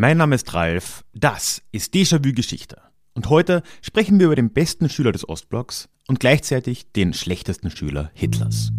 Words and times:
Mein 0.00 0.18
Name 0.18 0.36
ist 0.36 0.54
Ralf, 0.54 1.02
das 1.12 1.60
ist 1.72 1.92
Déjà-vu 1.92 2.32
Geschichte. 2.32 2.80
Und 3.14 3.30
heute 3.30 3.64
sprechen 3.82 4.20
wir 4.20 4.26
über 4.26 4.36
den 4.36 4.52
besten 4.52 4.88
Schüler 4.88 5.10
des 5.10 5.28
Ostblocks 5.28 5.88
und 6.06 6.20
gleichzeitig 6.20 6.92
den 6.92 7.12
schlechtesten 7.12 7.68
Schüler 7.72 8.12
Hitlers. 8.14 8.70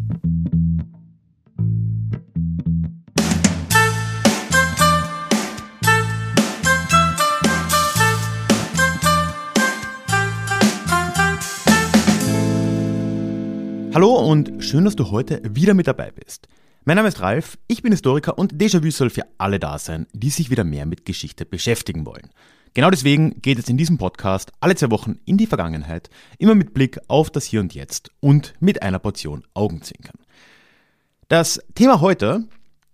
Hallo 13.93 14.15
und 14.19 14.63
schön, 14.63 14.85
dass 14.85 14.95
du 14.95 15.11
heute 15.11 15.41
wieder 15.53 15.73
mit 15.73 15.87
dabei 15.87 16.11
bist. 16.11 16.47
Mein 16.89 16.95
Name 16.95 17.09
ist 17.09 17.21
Ralf, 17.21 17.59
ich 17.67 17.83
bin 17.83 17.91
Historiker 17.91 18.39
und 18.39 18.55
Déjà-vu 18.55 18.89
soll 18.89 19.11
für 19.11 19.27
alle 19.37 19.59
da 19.59 19.77
sein, 19.77 20.07
die 20.11 20.31
sich 20.31 20.49
wieder 20.49 20.63
mehr 20.63 20.87
mit 20.87 21.05
Geschichte 21.05 21.45
beschäftigen 21.45 22.07
wollen. 22.07 22.31
Genau 22.73 22.89
deswegen 22.89 23.39
geht 23.43 23.59
es 23.59 23.69
in 23.69 23.77
diesem 23.77 23.99
Podcast 23.99 24.51
alle 24.59 24.73
zwei 24.73 24.89
Wochen 24.89 25.19
in 25.23 25.37
die 25.37 25.45
Vergangenheit, 25.45 26.09
immer 26.39 26.55
mit 26.55 26.73
Blick 26.73 26.97
auf 27.07 27.29
das 27.29 27.45
Hier 27.45 27.59
und 27.59 27.75
Jetzt 27.75 28.09
und 28.21 28.55
mit 28.59 28.81
einer 28.81 28.97
Portion 28.97 29.43
Augenzwinkern. 29.53 30.15
Das 31.27 31.59
Thema 31.75 32.01
heute 32.01 32.47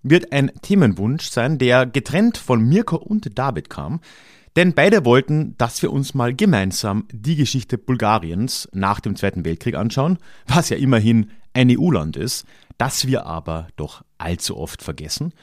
wird 0.04 0.34
ein 0.34 0.52
Themenwunsch 0.62 1.30
sein, 1.30 1.57
der 1.57 1.85
getrennt 1.85 2.38
von 2.38 2.68
Mirko 2.68 2.98
und 2.98 3.40
David 3.40 3.70
kam, 3.70 4.02
denn 4.57 4.73
beide 4.73 5.05
wollten, 5.05 5.55
dass 5.57 5.82
wir 5.82 5.93
uns 5.93 6.13
mal 6.13 6.34
gemeinsam 6.34 7.07
die 7.13 7.38
Geschichte 7.38 7.77
Bulgariens 7.77 8.68
nach 8.73 8.99
dem 8.99 9.16
Zweiten 9.16 9.46
Weltkrieg 9.46 9.76
anschauen, 9.76 10.18
was 10.48 10.68
ja 10.68 10.76
immerhin 10.76 11.32
ein 11.54 11.71
EU-Land 11.71 12.18
ist, 12.18 12.46
das 12.77 13.07
wir 13.07 13.25
aber 13.25 13.67
doch 13.75 14.03
allzu 14.17 14.57
oft 14.57 14.81
vergessen. 14.81 15.34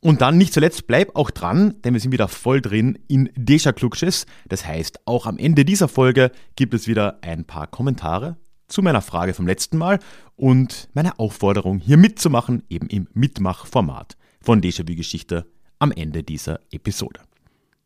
Und 0.00 0.22
dann 0.22 0.38
nicht 0.38 0.54
zuletzt 0.54 0.86
bleib 0.86 1.14
auch 1.14 1.30
dran, 1.30 1.74
denn 1.84 1.92
wir 1.92 2.00
sind 2.00 2.12
wieder 2.12 2.28
voll 2.28 2.62
drin 2.62 2.98
in 3.06 3.30
Deja 3.36 3.72
Klugsches. 3.72 4.24
Das 4.48 4.66
heißt, 4.66 5.00
auch 5.04 5.26
am 5.26 5.36
Ende 5.36 5.66
dieser 5.66 5.88
Folge 5.88 6.32
gibt 6.56 6.72
es 6.72 6.88
wieder 6.88 7.18
ein 7.20 7.44
paar 7.44 7.66
Kommentare 7.66 8.36
zu 8.66 8.82
meiner 8.82 9.02
Frage 9.02 9.34
vom 9.34 9.46
letzten 9.46 9.76
Mal 9.76 9.98
und 10.36 10.88
meine 10.94 11.18
Aufforderung, 11.18 11.80
hier 11.80 11.98
mitzumachen, 11.98 12.62
eben 12.70 12.86
im 12.88 13.08
Mitmachformat 13.12 14.16
von 14.40 14.62
Déjà-vu 14.62 14.96
Geschichte 14.96 15.46
am 15.78 15.92
Ende 15.92 16.22
dieser 16.22 16.60
Episode. 16.70 17.20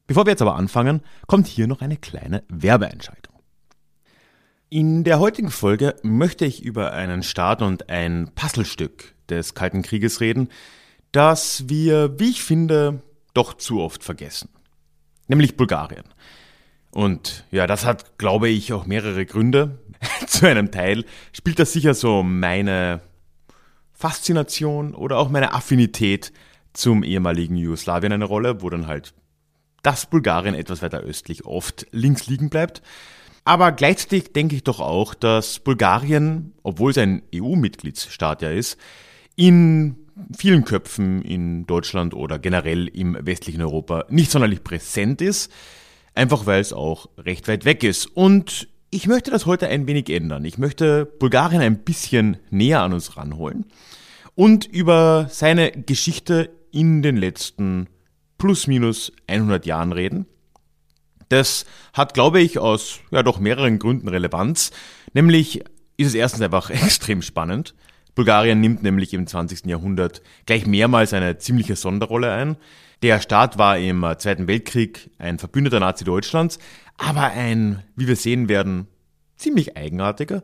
Bevor 0.07 0.27
wir 0.27 0.31
jetzt 0.31 0.43
aber 0.43 0.55
anfangen, 0.55 1.01
kommt 1.27 1.47
hier 1.47 1.67
noch 1.67 1.81
eine 1.81 1.97
kleine 1.97 2.45
Werbeeinschaltung. 2.49 3.34
In 4.75 5.05
der 5.05 5.21
heutigen 5.21 5.53
Folge 5.53 5.95
möchte 6.03 6.45
ich 6.45 6.65
über 6.65 6.95
einen 6.95 7.23
Staat 7.23 7.63
und 7.63 7.91
ein 7.91 8.33
Puzzlestück 8.35 9.15
des 9.29 9.55
Kalten 9.55 9.83
Krieges 9.83 10.21
reden, 10.21 10.49
das 11.13 11.69
wir, 11.69 12.19
wie 12.19 12.31
ich 12.31 12.43
finde, 12.43 13.01
doch 13.35 13.55
zu 13.55 13.81
oft 13.81 14.03
vergessen. 14.03 14.49
Nämlich 15.29 15.57
Bulgarien. 15.57 16.03
Und 16.91 17.45
ja, 17.53 17.69
das 17.69 17.85
hat, 17.85 18.19
glaube 18.19 18.49
ich, 18.49 18.73
auch 18.73 18.85
mehrere 18.85 19.25
Gründe. 19.27 19.79
zu 20.27 20.45
einem 20.49 20.73
Teil 20.73 21.05
spielt 21.33 21.61
das 21.61 21.73
sicher 21.73 21.95
so 21.95 22.25
meine 22.25 23.01
Faszination 23.93 24.93
oder 24.97 25.19
auch 25.19 25.29
meine 25.29 25.55
Affinität 25.55 26.33
zum 26.73 27.05
ehemaligen 27.05 27.57
Jugoslawien 27.57 28.13
eine 28.13 28.25
Rolle, 28.25 28.61
wo 28.61 28.71
dann 28.71 28.89
halt 28.89 29.15
das 29.85 30.07
Bulgarien 30.07 30.57
etwas 30.57 30.83
weiter 30.83 30.99
östlich 30.99 31.45
oft 31.45 31.87
links 31.93 32.27
liegen 32.27 32.51
bleibt. 32.51 32.83
Aber 33.45 33.73
gleichzeitig 33.73 34.33
denke 34.33 34.57
ich 34.57 34.65
doch 34.65 34.81
auch, 34.81 35.15
dass 35.15 35.59
Bulgarien, 35.59 36.55
obwohl 36.63 36.93
es 36.93 36.99
ein 36.99 37.23
EU-Mitgliedsstaat 37.35 38.43
ja 38.43 38.51
ist, 38.51 38.79
in 39.37 39.97
vielen 40.37 40.65
Köpfen 40.65 41.23
in 41.23 41.67
Deutschland 41.67 42.15
oder 42.15 42.39
generell 42.39 42.89
im 42.89 43.19
westlichen 43.21 43.61
Europa 43.61 44.07
nicht 44.09 44.31
sonderlich 44.31 44.65
präsent 44.65 45.21
ist, 45.21 45.53
einfach 46.15 46.47
weil 46.47 46.61
es 46.61 46.73
auch 46.73 47.09
recht 47.19 47.49
weit 47.49 47.65
weg 47.65 47.85
ist. 47.85 48.07
Und 48.07 48.69
ich 48.91 49.07
möchte 49.07 49.31
das 49.31 49.45
heute 49.45 49.69
ein 49.69 49.87
wenig 49.87 50.09
ändern. 50.09 50.45
Ich 50.45 50.57
möchte 50.57 51.05
Bulgarien 51.05 51.61
ein 51.61 51.79
bisschen 51.79 52.39
näher 52.51 52.81
an 52.81 52.93
uns 52.93 53.17
ranholen 53.17 53.67
und 54.35 54.65
über 54.67 55.27
seine 55.31 55.73
Geschichte 55.73 56.51
in 56.71 57.03
den 57.03 57.17
letzten 57.17 57.89
plus 58.39 58.67
minus 58.67 59.13
100 59.27 59.67
Jahren 59.67 59.93
reden 59.93 60.27
das 61.35 61.67
hat, 61.93 62.15
glaube 62.15 62.41
ich, 62.41 62.59
aus 62.59 63.01
ja 63.11 63.23
doch 63.23 63.39
mehreren 63.39 63.79
Gründen 63.79 64.09
Relevanz. 64.09 64.71
Nämlich 65.13 65.65
ist 65.97 66.09
es 66.09 66.15
erstens 66.15 66.43
einfach 66.43 66.71
extrem 66.71 67.23
spannend. 67.23 67.75
Bulgarien 68.15 68.61
nimmt 68.61 68.83
nämlich 68.83 69.13
im 69.13 69.27
20. 69.27 69.67
Jahrhundert 69.67 70.23
gleich 70.47 70.67
mehrmals 70.67 71.13
eine 71.13 71.39
ziemliche 71.39 71.77
Sonderrolle 71.77 72.33
ein. 72.33 72.57
Der 73.03 73.21
Staat 73.21 73.59
war 73.59 73.77
im 73.79 74.07
Zweiten 74.19 74.47
Weltkrieg 74.47 75.11
ein 75.19 75.39
Verbündeter 75.39 75.81
Nazi-Deutschlands, 75.81 76.59
aber 76.97 77.25
ein, 77.25 77.83
wie 77.97 78.07
wir 78.07 78.17
sehen 78.17 78.49
werden, 78.49 78.87
ziemlich 79.37 79.77
eigenartiger. 79.77 80.43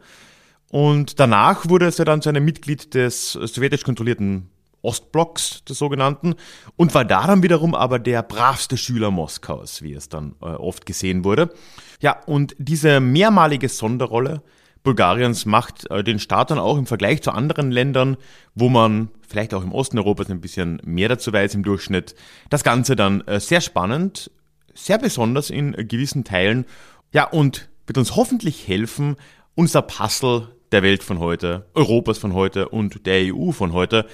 Und 0.68 1.20
danach 1.20 1.68
wurde 1.68 1.86
es 1.86 1.98
ja 1.98 2.04
dann 2.04 2.22
zu 2.22 2.28
einem 2.28 2.44
Mitglied 2.44 2.94
des 2.94 3.32
sowjetisch 3.32 3.82
kontrollierten 3.82 4.50
Ostblocks 4.82 5.64
des 5.64 5.78
sogenannten 5.78 6.34
und 6.76 6.94
war 6.94 7.04
daran 7.04 7.42
wiederum 7.42 7.74
aber 7.74 7.98
der 7.98 8.22
bravste 8.22 8.76
Schüler 8.76 9.10
Moskaus, 9.10 9.82
wie 9.82 9.92
es 9.92 10.08
dann 10.08 10.34
äh, 10.40 10.46
oft 10.46 10.86
gesehen 10.86 11.24
wurde. 11.24 11.52
Ja, 12.00 12.20
und 12.26 12.54
diese 12.58 13.00
mehrmalige 13.00 13.68
Sonderrolle 13.68 14.42
Bulgariens 14.82 15.44
macht 15.44 15.90
äh, 15.90 16.02
den 16.02 16.18
Staat 16.18 16.50
dann 16.50 16.58
auch 16.58 16.78
im 16.78 16.86
Vergleich 16.86 17.22
zu 17.22 17.32
anderen 17.32 17.70
Ländern, 17.70 18.16
wo 18.54 18.68
man 18.68 19.10
vielleicht 19.28 19.54
auch 19.54 19.62
im 19.62 19.72
Osten 19.72 19.98
Europas 19.98 20.30
ein 20.30 20.40
bisschen 20.40 20.80
mehr 20.84 21.08
dazu 21.08 21.32
weiß 21.32 21.54
im 21.54 21.62
Durchschnitt, 21.62 22.14
das 22.48 22.64
Ganze 22.64 22.96
dann 22.96 23.20
äh, 23.22 23.40
sehr 23.40 23.60
spannend, 23.60 24.30
sehr 24.74 24.98
besonders 24.98 25.50
in 25.50 25.72
gewissen 25.72 26.24
Teilen. 26.24 26.64
Ja, 27.12 27.28
und 27.28 27.68
wird 27.86 27.98
uns 27.98 28.16
hoffentlich 28.16 28.66
helfen, 28.68 29.16
unser 29.54 29.82
Puzzle 29.82 30.48
der 30.72 30.82
Welt 30.82 31.02
von 31.02 31.18
heute, 31.18 31.66
Europas 31.74 32.18
von 32.18 32.34
heute 32.34 32.68
und 32.68 33.04
der 33.06 33.34
EU 33.34 33.50
von 33.50 33.72
heute 33.72 34.06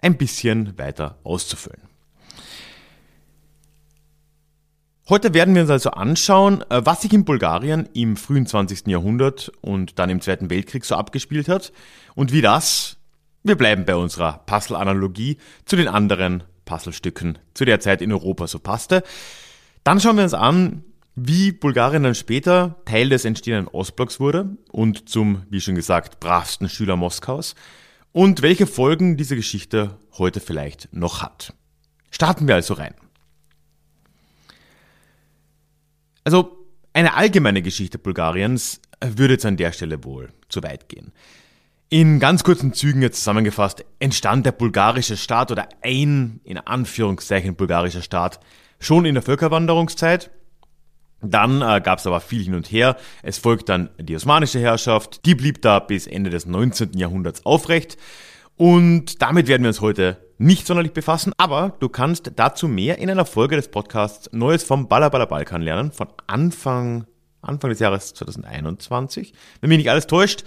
ein 0.00 0.16
bisschen 0.16 0.78
weiter 0.78 1.18
auszufüllen. 1.24 1.82
Heute 5.08 5.32
werden 5.32 5.54
wir 5.54 5.62
uns 5.62 5.70
also 5.70 5.90
anschauen, 5.92 6.62
äh, 6.68 6.82
was 6.84 7.00
sich 7.00 7.14
in 7.14 7.24
Bulgarien 7.24 7.88
im 7.94 8.18
frühen 8.18 8.46
20. 8.46 8.88
Jahrhundert 8.88 9.50
und 9.62 9.98
dann 9.98 10.10
im 10.10 10.20
Zweiten 10.20 10.50
Weltkrieg 10.50 10.84
so 10.84 10.96
abgespielt 10.96 11.48
hat 11.48 11.72
und 12.14 12.30
wie 12.30 12.42
das, 12.42 12.98
wir 13.42 13.56
bleiben 13.56 13.86
bei 13.86 13.96
unserer 13.96 14.42
Puzzle-Analogie, 14.44 15.38
zu 15.64 15.76
den 15.76 15.88
anderen 15.88 16.44
Puzzlestücken 16.66 17.38
zu 17.54 17.64
der 17.64 17.80
Zeit 17.80 18.02
in 18.02 18.12
Europa 18.12 18.46
so 18.46 18.58
passte. 18.58 19.02
Dann 19.82 19.98
schauen 19.98 20.16
wir 20.16 20.24
uns 20.24 20.34
an, 20.34 20.84
wie 21.14 21.52
Bulgarien 21.52 22.02
dann 22.02 22.14
später 22.14 22.76
Teil 22.84 23.08
des 23.08 23.24
entstehenden 23.24 23.68
Ostblocks 23.68 24.20
wurde 24.20 24.58
und 24.70 25.08
zum, 25.08 25.44
wie 25.48 25.62
schon 25.62 25.74
gesagt, 25.74 26.20
bravsten 26.20 26.68
Schüler 26.68 26.96
Moskaus 26.96 27.54
und 28.12 28.42
welche 28.42 28.66
Folgen 28.66 29.16
diese 29.16 29.36
Geschichte 29.36 29.98
heute 30.18 30.40
vielleicht 30.40 30.88
noch 30.92 31.22
hat. 31.22 31.54
Starten 32.10 32.48
wir 32.48 32.54
also 32.54 32.74
rein. 32.74 32.94
Also 36.24 36.66
eine 36.92 37.14
allgemeine 37.14 37.62
Geschichte 37.62 37.98
Bulgariens 37.98 38.80
würde 39.02 39.34
jetzt 39.34 39.46
an 39.46 39.56
der 39.56 39.72
Stelle 39.72 40.02
wohl 40.04 40.32
zu 40.48 40.62
weit 40.62 40.88
gehen. 40.88 41.12
In 41.90 42.20
ganz 42.20 42.44
kurzen 42.44 42.74
Zügen 42.74 43.00
jetzt 43.00 43.18
zusammengefasst 43.18 43.84
entstand 43.98 44.44
der 44.44 44.52
bulgarische 44.52 45.16
Staat 45.16 45.50
oder 45.50 45.68
ein 45.82 46.40
in 46.44 46.58
Anführungszeichen 46.58 47.56
bulgarischer 47.56 48.02
Staat 48.02 48.40
schon 48.78 49.06
in 49.06 49.14
der 49.14 49.22
Völkerwanderungszeit 49.22 50.30
dann 51.20 51.62
äh, 51.62 51.80
gab 51.82 51.98
es 51.98 52.06
aber 52.06 52.20
viel 52.20 52.44
hin 52.44 52.54
und 52.54 52.70
her. 52.70 52.96
Es 53.22 53.38
folgt 53.38 53.68
dann 53.68 53.90
die 53.98 54.14
osmanische 54.14 54.60
Herrschaft. 54.60 55.24
Die 55.26 55.34
blieb 55.34 55.62
da 55.62 55.80
bis 55.80 56.06
Ende 56.06 56.30
des 56.30 56.46
19. 56.46 56.96
Jahrhunderts 56.96 57.44
aufrecht. 57.44 57.96
Und 58.56 59.22
damit 59.22 59.46
werden 59.48 59.62
wir 59.62 59.68
uns 59.68 59.80
heute 59.80 60.18
nicht 60.38 60.66
sonderlich 60.66 60.92
befassen, 60.92 61.32
aber 61.36 61.76
du 61.80 61.88
kannst 61.88 62.32
dazu 62.36 62.68
mehr 62.68 62.98
in 62.98 63.10
einer 63.10 63.24
Folge 63.24 63.56
des 63.56 63.68
Podcasts 63.68 64.30
Neues 64.32 64.62
vom 64.62 64.88
Ballaballa 64.88 65.24
Balkan 65.24 65.62
lernen, 65.62 65.90
von 65.90 66.08
Anfang, 66.28 67.06
Anfang 67.40 67.70
des 67.70 67.80
Jahres 67.80 68.14
2021. 68.14 69.32
Wenn 69.60 69.68
mich 69.68 69.78
nicht 69.78 69.90
alles 69.90 70.06
täuscht, 70.06 70.44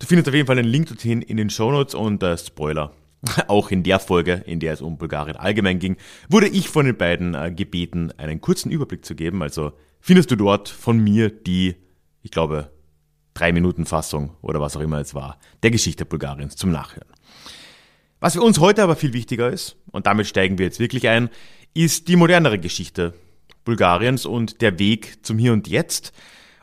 du 0.00 0.06
findest 0.06 0.28
auf 0.28 0.34
jeden 0.34 0.46
Fall 0.46 0.56
den 0.56 0.64
Link 0.64 0.88
dorthin 0.88 1.22
in 1.22 1.36
den 1.36 1.50
Shownotes 1.50 1.94
und 1.94 2.22
äh, 2.22 2.36
Spoiler. 2.36 2.92
Auch 3.48 3.70
in 3.70 3.82
der 3.82 3.98
Folge, 3.98 4.44
in 4.46 4.60
der 4.60 4.72
es 4.72 4.80
um 4.80 4.98
Bulgarien 4.98 5.36
allgemein 5.36 5.78
ging, 5.78 5.96
wurde 6.28 6.48
ich 6.48 6.68
von 6.68 6.86
den 6.86 6.96
beiden 6.96 7.34
äh, 7.34 7.52
gebeten, 7.52 8.12
einen 8.16 8.40
kurzen 8.40 8.70
Überblick 8.70 9.04
zu 9.04 9.14
geben. 9.14 9.42
Also 9.42 9.72
findest 10.00 10.30
du 10.30 10.36
dort 10.36 10.68
von 10.68 10.98
mir 11.02 11.30
die, 11.30 11.76
ich 12.22 12.30
glaube, 12.30 12.70
drei 13.34 13.52
Minuten 13.52 13.86
Fassung 13.86 14.36
oder 14.40 14.60
was 14.60 14.76
auch 14.76 14.80
immer 14.80 14.98
es 14.98 15.14
war, 15.14 15.38
der 15.62 15.70
Geschichte 15.70 16.04
Bulgariens 16.04 16.56
zum 16.56 16.70
Nachhören. 16.70 17.08
Was 18.20 18.34
für 18.34 18.42
uns 18.42 18.58
heute 18.58 18.82
aber 18.82 18.96
viel 18.96 19.12
wichtiger 19.12 19.48
ist, 19.48 19.76
und 19.92 20.06
damit 20.06 20.26
steigen 20.26 20.58
wir 20.58 20.66
jetzt 20.66 20.80
wirklich 20.80 21.08
ein, 21.08 21.30
ist 21.74 22.08
die 22.08 22.16
modernere 22.16 22.58
Geschichte 22.58 23.14
Bulgariens 23.64 24.26
und 24.26 24.60
der 24.60 24.78
Weg 24.78 25.24
zum 25.24 25.38
Hier 25.38 25.52
und 25.52 25.68
Jetzt. 25.68 26.12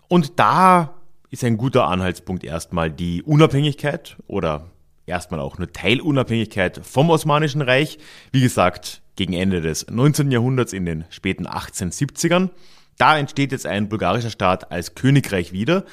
Und 0.08 0.40
da 0.40 0.96
ist 1.30 1.44
ein 1.44 1.58
guter 1.58 1.88
Anhaltspunkt 1.88 2.44
erstmal 2.44 2.92
die 2.92 3.24
Unabhängigkeit 3.24 4.18
oder 4.28 4.72
erstmal 5.06 5.40
auch 5.40 5.58
eine 5.58 5.72
Teilunabhängigkeit 5.72 6.82
vom 6.84 7.10
Osmanischen 7.10 7.62
Reich. 7.62 7.98
Wie 8.32 8.42
gesagt, 8.42 9.02
gegen 9.16 9.34
Ende 9.34 9.62
des 9.62 9.90
19. 9.90 10.32
Jahrhunderts 10.32 10.74
in 10.74 10.86
den 10.86 11.06
späten 11.10 11.48
1870ern. 11.48 12.50
Da 12.98 13.18
entsteht 13.18 13.52
jetzt 13.52 13.66
ein 13.66 13.90
bulgarischer 13.90 14.30
Staat 14.30 14.72
als 14.72 14.96
Königreich 14.96 15.52
wieder 15.52 15.86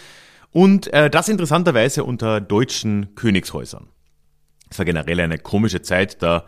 und 0.51 0.93
äh, 0.93 1.11
das 1.11 1.29
interessanterweise 1.29 2.05
unter 2.05 2.41
deutschen 2.41 3.15
Königshäusern. 3.15 3.89
Es 4.71 4.79
war 4.79 4.85
generell 4.85 5.21
eine 5.21 5.39
komische 5.39 5.83
Zeit, 5.83 6.23
da 6.23 6.45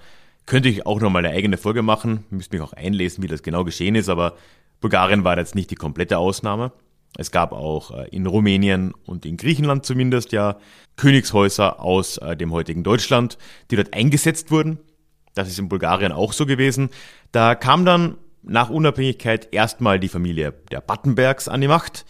könnte 0.46 0.68
ich 0.68 0.86
auch 0.86 1.00
nochmal 1.00 1.24
eine 1.24 1.34
eigene 1.34 1.56
Folge 1.56 1.82
machen, 1.82 2.24
müsste 2.30 2.56
mich 2.56 2.66
auch 2.66 2.72
einlesen, 2.72 3.22
wie 3.22 3.28
das 3.28 3.42
genau 3.42 3.64
geschehen 3.64 3.94
ist, 3.94 4.08
aber 4.08 4.36
Bulgarien 4.80 5.24
war 5.24 5.36
jetzt 5.38 5.54
nicht 5.54 5.70
die 5.70 5.76
komplette 5.76 6.18
Ausnahme. 6.18 6.72
Es 7.16 7.30
gab 7.30 7.52
auch 7.52 7.90
äh, 7.92 8.08
in 8.08 8.26
Rumänien 8.26 8.92
und 9.06 9.24
in 9.24 9.36
Griechenland 9.36 9.86
zumindest 9.86 10.32
ja 10.32 10.56
Königshäuser 10.96 11.80
aus 11.80 12.18
äh, 12.18 12.36
dem 12.36 12.52
heutigen 12.52 12.82
Deutschland, 12.82 13.38
die 13.70 13.76
dort 13.76 13.94
eingesetzt 13.94 14.50
wurden. 14.50 14.78
Das 15.34 15.48
ist 15.48 15.58
in 15.58 15.68
Bulgarien 15.68 16.12
auch 16.12 16.32
so 16.32 16.46
gewesen. 16.46 16.90
Da 17.32 17.54
kam 17.54 17.84
dann 17.84 18.18
nach 18.42 18.70
Unabhängigkeit 18.70 19.48
erstmal 19.52 19.98
die 19.98 20.08
Familie 20.08 20.54
der 20.70 20.80
Battenbergs 20.80 21.48
an 21.48 21.60
die 21.60 21.68
Macht. 21.68 22.04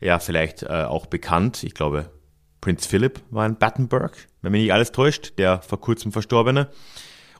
Ja, 0.00 0.18
vielleicht 0.18 0.62
äh, 0.62 0.84
auch 0.84 1.06
bekannt. 1.06 1.62
Ich 1.62 1.74
glaube, 1.74 2.10
Prinz 2.60 2.86
Philipp 2.86 3.20
war 3.30 3.44
ein 3.44 3.58
Battenberg, 3.58 4.28
wenn 4.42 4.52
mich 4.52 4.62
nicht 4.62 4.72
alles 4.72 4.92
täuscht, 4.92 5.38
der 5.38 5.62
vor 5.62 5.80
kurzem 5.80 6.12
Verstorbene. 6.12 6.68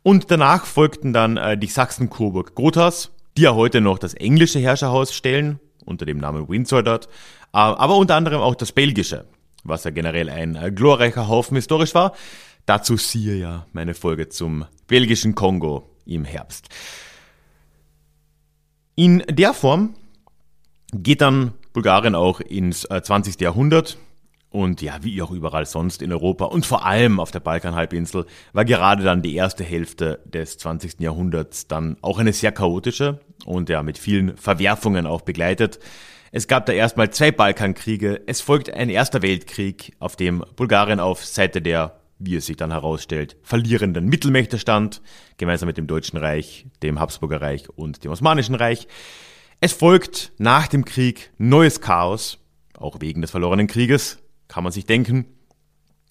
Und 0.03 0.31
danach 0.31 0.65
folgten 0.65 1.13
dann 1.13 1.39
die 1.61 1.67
Sachsen-Coburg-Gothas, 1.67 3.11
die 3.37 3.43
ja 3.43 3.55
heute 3.55 3.83
noch 3.83 3.99
das 3.99 4.15
englische 4.15 4.59
Herrscherhaus 4.59 5.13
stellen, 5.13 5.61
unter 5.91 6.07
dem 6.07 6.19
Namen 6.19 6.49
Windsor 6.49 6.83
dort, 6.83 7.07
äh, 7.07 7.59
aber 7.59 7.97
unter 7.97 8.17
anderem 8.17 8.41
auch 8.41 8.55
das 8.55 8.73
belgische, 8.73 9.27
was 9.65 9.85
ja 9.85 9.91
generell 9.91 10.31
ein 10.31 10.57
äh, 10.57 10.71
glorreicher 10.71 11.29
Haufen 11.29 11.57
historisch 11.57 11.95
war. 11.95 12.15
Dazu 12.65 12.97
siehe 12.97 13.37
ja 13.37 13.67
meine 13.73 13.95
Folge 13.95 14.29
zum 14.29 14.65
belgischen 14.87 15.35
Kongo 15.35 15.91
im 16.07 16.25
Herbst. 16.25 16.69
In 18.95 19.25
der 19.29 19.53
Form 19.55 19.95
geht 20.93 21.21
dann 21.21 21.53
Bulgarien 21.73 22.15
auch 22.15 22.41
ins 22.41 22.83
20. 22.83 23.41
Jahrhundert 23.41 23.97
und 24.51 24.83
ja, 24.83 24.99
wie 25.03 25.23
auch 25.23 25.31
überall 25.31 25.65
sonst 25.65 26.03
in 26.03 26.13
Europa 26.13 26.45
und 26.45 26.67
vor 26.67 26.85
allem 26.85 27.21
auf 27.21 27.31
der 27.31 27.41
Balkanhalbinsel 27.41 28.27
war 28.53 28.65
gerade 28.65 29.05
dann 29.05 29.23
die 29.23 29.35
erste 29.35 29.63
Hälfte 29.65 30.21
des 30.25 30.59
20. 30.59 31.01
Jahrhunderts 31.01 31.69
dann 31.69 31.97
auch 32.03 32.19
eine 32.19 32.33
sehr 32.33 32.53
chaotische 32.53 33.21
und 33.45 33.69
ja 33.69 33.83
mit 33.83 33.97
vielen 33.97 34.37
Verwerfungen 34.37 35.07
auch 35.07 35.23
begleitet. 35.23 35.79
Es 36.33 36.49
gab 36.49 36.67
da 36.67 36.73
erstmal 36.73 37.11
zwei 37.11 37.33
Balkankriege, 37.33 38.23
es 38.27 38.41
folgt 38.41 38.73
ein 38.73 38.89
erster 38.89 39.23
Weltkrieg, 39.23 39.95
auf 39.99 40.17
dem 40.17 40.45
Bulgarien 40.57 41.01
auf 41.01 41.25
Seite 41.25 41.63
der, 41.63 42.01
wie 42.19 42.37
es 42.37 42.47
sich 42.47 42.57
dann 42.57 42.71
herausstellt, 42.71 43.37
verlierenden 43.43 44.07
Mittelmächte 44.07 44.59
stand, 44.59 45.01
gemeinsam 45.39 45.67
mit 45.67 45.77
dem 45.77 45.87
Deutschen 45.87 46.19
Reich, 46.19 46.67
dem 46.83 47.01
Habsburger 47.01 47.41
Reich 47.41 47.69
und 47.69 48.05
dem 48.05 48.13
Osmanischen 48.13 48.55
Reich. 48.55 48.87
Es 49.61 49.73
folgt 49.73 50.33
nach 50.39 50.69
dem 50.69 50.85
Krieg 50.85 51.33
neues 51.39 51.81
Chaos, 51.81 52.39
auch 52.77 53.01
wegen 53.01 53.23
des 53.23 53.31
verlorenen 53.31 53.67
Krieges, 53.67 54.19
kann 54.51 54.65
man 54.65 54.73
sich 54.73 54.85
denken. 54.85 55.27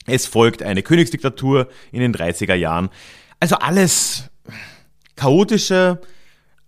Es 0.08 0.26
folgt 0.26 0.64
eine 0.64 0.82
Königsdiktatur 0.82 1.68
in 1.92 2.00
den 2.00 2.16
30er 2.16 2.56
Jahren. 2.56 2.90
Also 3.40 3.58
alles 3.58 4.32
chaotische, 5.16 6.00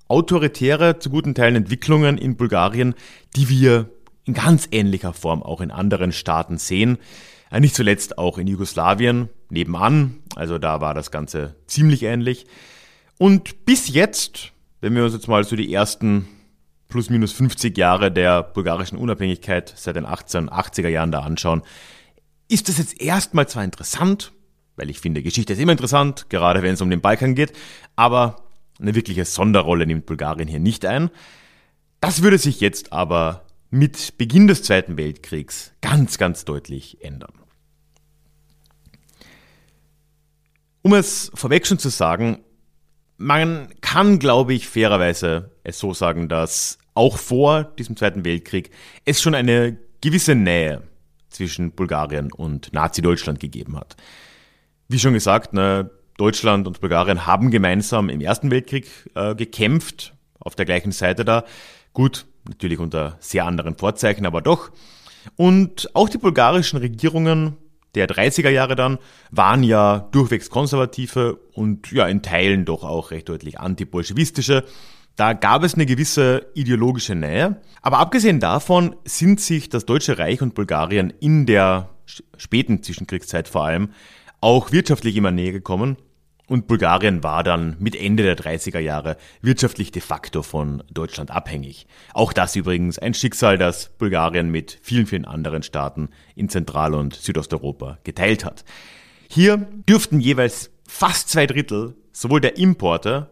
autoritäre, 0.08 1.00
zu 1.00 1.10
guten 1.10 1.34
Teilen 1.34 1.56
Entwicklungen 1.56 2.18
in 2.18 2.36
Bulgarien, 2.36 2.94
die 3.36 3.48
wir 3.50 3.90
in 4.26 4.34
ganz 4.34 4.68
ähnlicher 4.72 5.14
Form 5.14 5.42
auch 5.42 5.62
in 5.62 5.72
anderen 5.72 6.12
Staaten 6.12 6.58
sehen. 6.58 6.98
Äh, 7.50 7.62
nicht 7.62 7.74
zuletzt 7.74 8.18
auch 8.18 8.38
in 8.38 8.48
Jugoslawien 8.48 9.30
nebenan. 9.50 10.20
Also 10.36 10.58
da 10.58 10.82
war 10.82 10.94
das 10.94 11.10
Ganze 11.10 11.56
ziemlich 11.68 12.04
ähnlich. 12.04 12.46
Und 13.18 13.66
bis 13.66 13.88
jetzt, 13.88 14.52
wenn 14.82 14.94
wir 14.94 15.06
uns 15.06 15.14
jetzt 15.14 15.30
mal 15.30 15.44
so 15.46 15.56
die 15.56 15.74
ersten 15.74 16.28
plus 16.92 17.10
minus 17.10 17.32
50 17.32 17.76
Jahre 17.76 18.12
der 18.12 18.44
bulgarischen 18.44 19.00
Unabhängigkeit 19.00 19.74
seit 19.76 19.96
den 19.96 20.06
1880er 20.06 20.90
Jahren 20.90 21.12
da 21.12 21.22
anschauen, 21.22 21.64
ist 22.48 22.70
das 22.70 22.78
jetzt 22.78 23.02
erstmal 23.02 23.48
zwar 23.48 23.64
interessant, 23.64 24.32
weil 24.76 24.92
ich 24.92 25.00
finde, 25.00 25.24
Geschichte 25.24 25.54
ist 25.54 25.60
immer 25.60 25.72
interessant, 25.72 26.30
gerade 26.30 26.62
wenn 26.62 26.76
es 26.76 26.82
um 26.82 26.90
den 26.90 27.02
Balkan 27.02 27.34
geht, 27.34 27.54
aber 27.96 28.44
eine 28.80 28.94
wirkliche 28.94 29.26
Sonderrolle 29.26 29.88
nimmt 29.88 30.06
Bulgarien 30.06 30.48
hier 30.48 30.60
nicht 30.60 30.86
ein. 30.86 31.10
Das 32.00 32.22
würde 32.22 32.38
sich 32.38 32.60
jetzt 32.60 32.94
aber 32.94 33.46
mit 33.70 34.18
Beginn 34.18 34.48
des 34.48 34.64
Zweiten 34.64 34.98
Weltkriegs 34.98 35.72
ganz, 35.82 36.18
ganz 36.18 36.46
deutlich 36.46 37.04
ändern. 37.04 37.34
Um 40.82 40.94
es 40.94 41.32
vorweg 41.36 41.66
schon 41.66 41.80
zu 41.80 41.90
sagen, 41.90 42.40
man 43.18 43.70
kann, 43.82 44.20
glaube 44.20 44.54
ich, 44.54 44.68
fairerweise 44.68 45.52
es 45.64 45.78
so 45.80 45.94
sagen, 45.94 46.28
dass 46.28 46.80
auch 46.94 47.18
vor 47.18 47.64
diesem 47.64 47.96
Zweiten 47.96 48.26
Weltkrieg 48.26 48.72
es 49.06 49.22
schon 49.22 49.36
eine 49.36 49.78
gewisse 50.02 50.36
Nähe 50.36 50.84
zwischen 51.30 51.72
Bulgarien 51.72 52.32
und 52.32 52.74
Nazi-Deutschland 52.74 53.40
gegeben 53.40 53.78
hat. 53.78 53.96
Wie 54.88 55.00
schon 55.00 55.14
gesagt, 55.14 55.54
ne, 55.54 55.90
Deutschland 56.18 56.68
und 56.68 56.82
Bulgarien 56.82 57.26
haben 57.26 57.50
gemeinsam 57.50 58.10
im 58.10 58.22
Ersten 58.22 58.52
Weltkrieg 58.52 58.88
äh, 59.16 59.34
gekämpft, 59.36 60.14
auf 60.40 60.56
der 60.56 60.66
gleichen 60.66 60.92
Seite 60.92 61.24
da. 61.24 61.46
Gut, 61.94 62.26
natürlich 62.48 62.80
unter 62.80 63.18
sehr 63.20 63.46
anderen 63.46 63.78
Vorzeichen, 63.78 64.26
aber 64.26 64.42
doch. 64.42 64.72
Und 65.36 65.90
auch 65.96 66.10
die 66.10 66.18
bulgarischen 66.18 66.80
Regierungen 66.80 67.58
der 67.96 68.08
30er 68.08 68.50
Jahre 68.50 68.76
dann 68.76 69.00
waren 69.32 69.64
ja 69.64 70.00
durchwegs 70.12 70.50
konservative 70.50 71.40
und 71.54 71.92
ja 71.92 72.08
in 72.08 72.22
Teilen 72.22 72.66
doch 72.66 72.84
auch 72.84 73.12
recht 73.12 73.30
deutlich 73.30 73.60
antibolschewistische. 73.60 74.64
Da 75.22 75.34
gab 75.34 75.62
es 75.62 75.76
eine 75.76 75.86
gewisse 75.86 76.48
ideologische 76.56 77.14
Nähe. 77.14 77.62
Aber 77.84 78.00
abgesehen 78.00 78.40
davon 78.40 78.96
sind 79.06 79.40
sich 79.40 79.70
das 79.70 79.86
Deutsche 79.86 80.18
Reich 80.18 80.42
und 80.42 80.56
Bulgarien 80.56 81.14
in 81.20 81.46
der 81.46 81.90
späten 82.38 82.82
Zwischenkriegszeit 82.82 83.48
vor 83.48 83.66
allem 83.66 83.92
auch 84.40 84.72
wirtschaftlich 84.72 85.16
immer 85.16 85.30
näher 85.30 85.52
gekommen. 85.52 85.98
Und 86.48 86.66
Bulgarien 86.66 87.22
war 87.22 87.44
dann 87.44 87.76
mit 87.78 87.96
Ende 87.96 88.24
der 88.24 88.36
30er 88.36 88.80
Jahre 88.80 89.16
wirtschaftlich 89.44 89.92
de 89.92 90.02
facto 90.02 90.42
von 90.42 90.82
Deutschland 90.92 91.30
abhängig. 91.30 91.86
Auch 92.16 92.34
das 92.34 92.56
übrigens 92.56 92.98
ein 92.98 93.14
Schicksal, 93.14 93.60
das 93.60 93.90
Bulgarien 94.00 94.50
mit 94.50 94.80
vielen, 94.82 95.06
vielen 95.06 95.26
anderen 95.26 95.62
Staaten 95.62 96.10
in 96.34 96.50
Zentral- 96.50 96.96
und 96.96 97.14
Südosteuropa 97.14 98.00
geteilt 98.04 98.44
hat. 98.44 98.66
Hier 99.30 99.58
dürften 99.88 100.20
jeweils 100.20 100.72
fast 100.88 101.30
zwei 101.30 101.46
Drittel 101.46 101.94
sowohl 102.12 102.42
der 102.42 102.58
Importe 102.58 103.30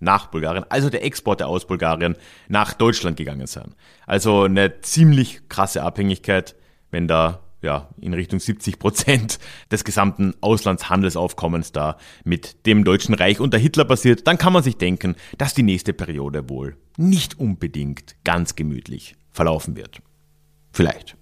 nach 0.00 0.26
Bulgarien, 0.26 0.64
also 0.68 0.90
der 0.90 1.04
Exporte 1.04 1.46
aus 1.46 1.66
Bulgarien 1.66 2.16
nach 2.48 2.72
Deutschland 2.72 3.16
gegangen 3.16 3.46
sein. 3.46 3.74
Also 4.06 4.44
eine 4.44 4.80
ziemlich 4.80 5.48
krasse 5.48 5.82
Abhängigkeit, 5.82 6.56
wenn 6.90 7.06
da 7.06 7.40
ja, 7.62 7.88
in 8.00 8.14
Richtung 8.14 8.40
70 8.40 8.78
Prozent 8.78 9.38
des 9.70 9.84
gesamten 9.84 10.34
Auslandshandelsaufkommens 10.40 11.72
da 11.72 11.98
mit 12.24 12.66
dem 12.66 12.84
Deutschen 12.84 13.14
Reich 13.14 13.40
unter 13.40 13.58
Hitler 13.58 13.84
passiert, 13.84 14.26
dann 14.26 14.38
kann 14.38 14.52
man 14.52 14.62
sich 14.62 14.76
denken, 14.76 15.14
dass 15.36 15.54
die 15.54 15.62
nächste 15.62 15.92
Periode 15.92 16.48
wohl 16.48 16.76
nicht 16.96 17.38
unbedingt 17.38 18.16
ganz 18.24 18.56
gemütlich 18.56 19.14
verlaufen 19.30 19.76
wird. 19.76 20.00
Vielleicht. 20.72 21.16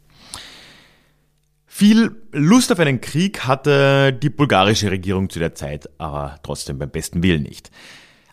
Viel 1.66 2.16
Lust 2.32 2.72
auf 2.72 2.80
einen 2.80 3.00
Krieg 3.00 3.46
hatte 3.46 4.12
die 4.12 4.30
bulgarische 4.30 4.90
Regierung 4.90 5.30
zu 5.30 5.38
der 5.38 5.54
Zeit, 5.54 5.88
aber 5.98 6.38
trotzdem 6.42 6.78
beim 6.78 6.90
besten 6.90 7.22
Willen 7.22 7.44
nicht. 7.44 7.70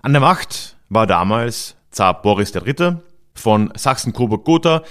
An 0.05 0.13
der 0.13 0.21
Macht 0.21 0.77
war 0.87 1.07
damals 1.07 1.77
Zar 1.89 2.21
Boris 2.21 2.53
III. 2.53 2.97
von 3.33 3.73
Sachsen-Coburg-Gotha 3.75 4.83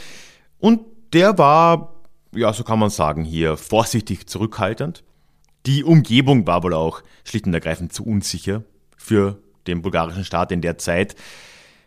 und 0.58 0.80
der 1.12 1.38
war, 1.38 2.02
ja, 2.34 2.52
so 2.52 2.64
kann 2.64 2.80
man 2.80 2.90
sagen, 2.90 3.22
hier 3.22 3.56
vorsichtig 3.56 4.26
zurückhaltend. 4.26 5.04
Die 5.66 5.84
Umgebung 5.84 6.48
war 6.48 6.64
wohl 6.64 6.74
auch 6.74 7.00
schlicht 7.22 7.46
und 7.46 7.54
ergreifend 7.54 7.92
zu 7.92 8.04
unsicher 8.04 8.64
für 8.96 9.38
den 9.68 9.82
bulgarischen 9.82 10.24
Staat 10.24 10.50
in 10.50 10.62
der 10.62 10.78
Zeit. 10.78 11.14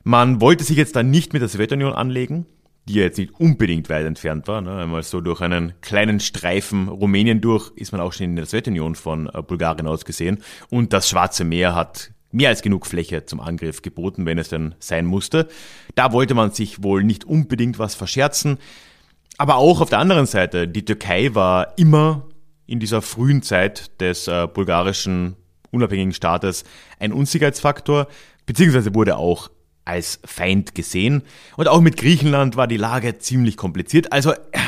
Man 0.06 0.40
wollte 0.40 0.64
sich 0.64 0.78
jetzt 0.78 0.96
dann 0.96 1.12
nicht 1.12 1.34
mit 1.34 1.42
der 1.42 1.50
Sowjetunion 1.50 1.92
anlegen, 1.92 2.46
die 2.86 2.94
ja 2.94 3.04
jetzt 3.04 3.18
nicht 3.18 3.38
unbedingt 3.38 3.90
weit 3.90 4.06
entfernt 4.06 4.48
war. 4.48 4.62
Ne? 4.62 4.74
Einmal 4.74 5.04
so 5.04 5.20
durch 5.20 5.42
einen 5.42 5.74
kleinen 5.82 6.22
Streifen 6.22 6.88
Rumänien 6.88 7.42
durch 7.42 7.74
ist 7.76 7.92
man 7.92 8.00
auch 8.00 8.14
schon 8.14 8.28
in 8.28 8.36
der 8.38 8.46
Sowjetunion 8.46 8.96
von 8.96 9.28
äh, 9.28 9.42
Bulgarien 9.42 9.86
aus 9.86 10.06
gesehen. 10.06 10.42
Und 10.70 10.94
das 10.94 11.10
Schwarze 11.10 11.44
Meer 11.44 11.76
hat 11.76 12.12
mehr 12.32 12.50
als 12.50 12.62
genug 12.62 12.86
Fläche 12.86 13.26
zum 13.26 13.40
Angriff 13.40 13.82
geboten, 13.82 14.26
wenn 14.26 14.38
es 14.38 14.50
denn 14.50 14.76
sein 14.80 15.06
musste. 15.06 15.48
Da 15.96 16.12
wollte 16.12 16.34
man 16.34 16.52
sich 16.52 16.84
wohl 16.84 17.04
nicht 17.04 17.26
unbedingt 17.26 17.80
was 17.80 17.96
verscherzen. 17.96 18.58
Aber 19.38 19.56
auch 19.56 19.82
auf 19.82 19.90
der 19.90 20.00
anderen 20.00 20.26
Seite, 20.26 20.68
die 20.68 20.86
Türkei 20.86 21.36
war 21.36 21.78
immer 21.78 22.28
in 22.66 22.80
dieser 22.80 23.02
frühen 23.02 23.42
Zeit 23.42 24.00
des 24.02 24.28
äh, 24.28 24.48
bulgarischen 24.48 25.36
unabhängigen 25.72 26.14
Staates 26.14 26.64
ein 27.00 27.14
Unsicherheitsfaktor, 27.14 28.08
beziehungsweise 28.46 28.96
wurde 28.96 29.18
auch 29.18 29.50
als 29.86 30.20
Feind 30.26 30.76
gesehen. 30.76 31.24
Und 31.56 31.68
auch 31.68 31.82
mit 31.82 31.98
Griechenland 31.98 32.58
war 32.58 32.68
die 32.68 32.78
Lage 32.78 33.20
ziemlich 33.20 33.58
kompliziert. 33.58 34.12
Also 34.12 34.34
äh, 34.34 34.60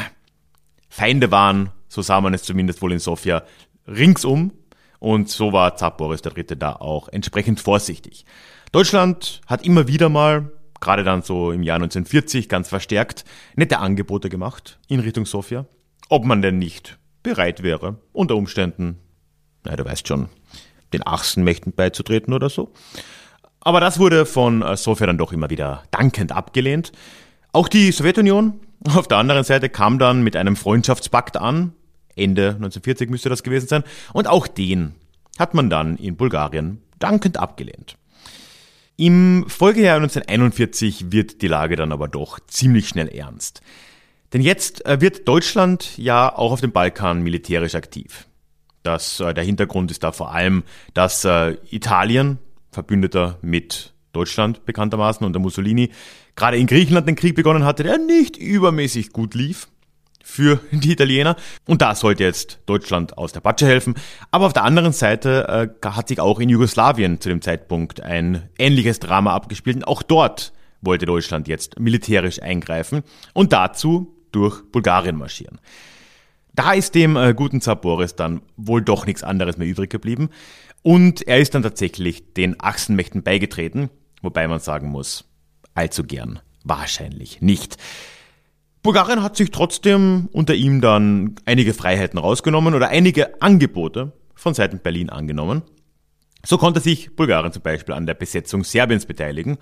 Feinde 0.87 1.31
waren, 1.31 1.71
so 1.89 2.01
sah 2.01 2.21
man 2.21 2.33
es 2.33 2.43
zumindest 2.43 2.81
wohl 2.81 2.93
in 2.93 2.99
Sofia, 2.99 3.43
ringsum 3.87 4.51
und 4.99 5.29
so 5.29 5.53
war 5.53 5.75
Zar 5.75 5.95
Boris 5.95 6.21
III. 6.23 6.45
da 6.57 6.73
auch 6.73 7.07
entsprechend 7.07 7.59
vorsichtig. 7.59 8.25
Deutschland 8.71 9.41
hat 9.47 9.65
immer 9.65 9.87
wieder 9.87 10.09
mal, 10.09 10.51
gerade 10.79 11.03
dann 11.03 11.21
so 11.21 11.51
im 11.51 11.63
Jahr 11.63 11.75
1940 11.75 12.49
ganz 12.49 12.69
verstärkt, 12.69 13.25
nette 13.55 13.79
Angebote 13.79 14.29
gemacht 14.29 14.79
in 14.87 14.99
Richtung 14.99 15.25
Sofia, 15.25 15.65
ob 16.09 16.25
man 16.25 16.41
denn 16.41 16.59
nicht 16.59 16.99
bereit 17.23 17.63
wäre, 17.63 17.97
unter 18.13 18.35
Umständen, 18.35 18.99
na, 19.63 19.75
du 19.75 19.85
weißt 19.85 20.07
schon, 20.07 20.29
den 20.93 21.05
Achsenmächten 21.05 21.73
beizutreten 21.73 22.33
oder 22.33 22.49
so. 22.49 22.71
Aber 23.61 23.79
das 23.79 23.99
wurde 23.99 24.25
von 24.25 24.61
äh, 24.61 24.77
Sofia 24.77 25.07
dann 25.07 25.17
doch 25.17 25.33
immer 25.33 25.49
wieder 25.49 25.83
dankend 25.91 26.31
abgelehnt. 26.31 26.91
Auch 27.51 27.67
die 27.67 27.91
Sowjetunion 27.91 28.59
auf 28.95 29.07
der 29.07 29.17
anderen 29.17 29.43
Seite 29.43 29.69
kam 29.69 29.99
dann 29.99 30.23
mit 30.23 30.35
einem 30.35 30.55
Freundschaftspakt 30.55 31.37
an. 31.37 31.73
Ende 32.19 32.49
1940 32.49 33.09
müsste 33.09 33.29
das 33.29 33.43
gewesen 33.43 33.67
sein. 33.67 33.83
Und 34.13 34.27
auch 34.27 34.47
den 34.47 34.93
hat 35.37 35.53
man 35.53 35.69
dann 35.69 35.97
in 35.97 36.17
Bulgarien 36.17 36.81
dankend 36.99 37.37
abgelehnt. 37.37 37.97
Im 38.97 39.45
Folgejahr 39.47 39.95
1941 39.95 41.11
wird 41.11 41.41
die 41.41 41.47
Lage 41.47 41.77
dann 41.77 41.93
aber 41.93 42.09
doch 42.09 42.39
ziemlich 42.47 42.89
schnell 42.89 43.07
ernst. 43.07 43.61
Denn 44.33 44.41
jetzt 44.41 44.85
äh, 44.85 44.99
wird 44.99 45.27
Deutschland 45.27 45.97
ja 45.97 46.35
auch 46.35 46.51
auf 46.51 46.61
dem 46.61 46.73
Balkan 46.73 47.21
militärisch 47.21 47.75
aktiv. 47.75 48.27
Das, 48.83 49.21
äh, 49.21 49.33
der 49.33 49.45
Hintergrund 49.45 49.89
ist 49.89 50.03
da 50.03 50.11
vor 50.11 50.33
allem, 50.33 50.63
dass 50.93 51.23
äh, 51.23 51.55
Italien, 51.71 52.39
Verbündeter 52.71 53.39
mit 53.41 53.93
Deutschland 54.11 54.65
bekanntermaßen 54.65 55.25
unter 55.25 55.39
Mussolini, 55.39 55.91
gerade 56.35 56.57
in 56.57 56.67
Griechenland 56.67 57.07
den 57.07 57.15
Krieg 57.15 57.35
begonnen 57.35 57.63
hatte, 57.63 57.83
der 57.83 57.97
nicht 57.97 58.37
übermäßig 58.37 59.11
gut 59.11 59.33
lief 59.33 59.69
für 60.23 60.59
die 60.71 60.91
Italiener. 60.91 61.35
Und 61.67 61.81
da 61.81 61.95
sollte 61.95 62.23
jetzt 62.23 62.59
Deutschland 62.65 63.17
aus 63.17 63.31
der 63.31 63.41
Patsche 63.41 63.65
helfen. 63.65 63.95
Aber 64.31 64.45
auf 64.45 64.53
der 64.53 64.63
anderen 64.63 64.93
Seite 64.93 65.71
äh, 65.83 65.87
hat 65.87 66.07
sich 66.07 66.19
auch 66.19 66.39
in 66.39 66.49
Jugoslawien 66.49 67.19
zu 67.19 67.29
dem 67.29 67.41
Zeitpunkt 67.41 68.01
ein 68.01 68.49
ähnliches 68.57 68.99
Drama 68.99 69.33
abgespielt. 69.33 69.77
Und 69.77 69.87
auch 69.87 70.03
dort 70.03 70.53
wollte 70.81 71.05
Deutschland 71.05 71.47
jetzt 71.47 71.79
militärisch 71.79 72.41
eingreifen 72.41 73.03
und 73.33 73.53
dazu 73.53 74.15
durch 74.31 74.61
Bulgarien 74.71 75.17
marschieren. 75.17 75.59
Da 76.53 76.73
ist 76.73 76.95
dem 76.95 77.15
äh, 77.15 77.33
guten 77.33 77.61
Zar 77.61 77.75
Boris 77.75 78.15
dann 78.15 78.41
wohl 78.57 78.81
doch 78.81 79.05
nichts 79.05 79.23
anderes 79.23 79.57
mehr 79.57 79.67
übrig 79.67 79.89
geblieben. 79.89 80.29
Und 80.81 81.27
er 81.27 81.39
ist 81.39 81.55
dann 81.55 81.63
tatsächlich 81.63 82.33
den 82.33 82.59
Achsenmächten 82.59 83.23
beigetreten, 83.23 83.89
wobei 84.21 84.47
man 84.47 84.59
sagen 84.59 84.89
muss, 84.89 85.25
allzu 85.73 86.03
gern 86.03 86.39
wahrscheinlich 86.63 87.41
nicht. 87.41 87.77
Bulgarien 88.81 89.21
hat 89.21 89.35
sich 89.35 89.51
trotzdem 89.51 90.29
unter 90.31 90.55
ihm 90.55 90.79
dann 90.81 91.35
einige 91.45 91.73
Freiheiten 91.73 92.17
rausgenommen 92.17 92.73
oder 92.73 92.89
einige 92.89 93.41
Angebote 93.41 94.13
von 94.35 94.53
Seiten 94.53 94.79
Berlin 94.79 95.09
angenommen. 95.09 95.63
So 96.45 96.57
konnte 96.57 96.79
sich 96.79 97.15
Bulgarien 97.15 97.51
zum 97.51 97.61
Beispiel 97.61 97.93
an 97.93 98.05
der 98.05 98.13
Besetzung 98.13 98.63
Serbiens 98.63 99.05
beteiligen, 99.05 99.57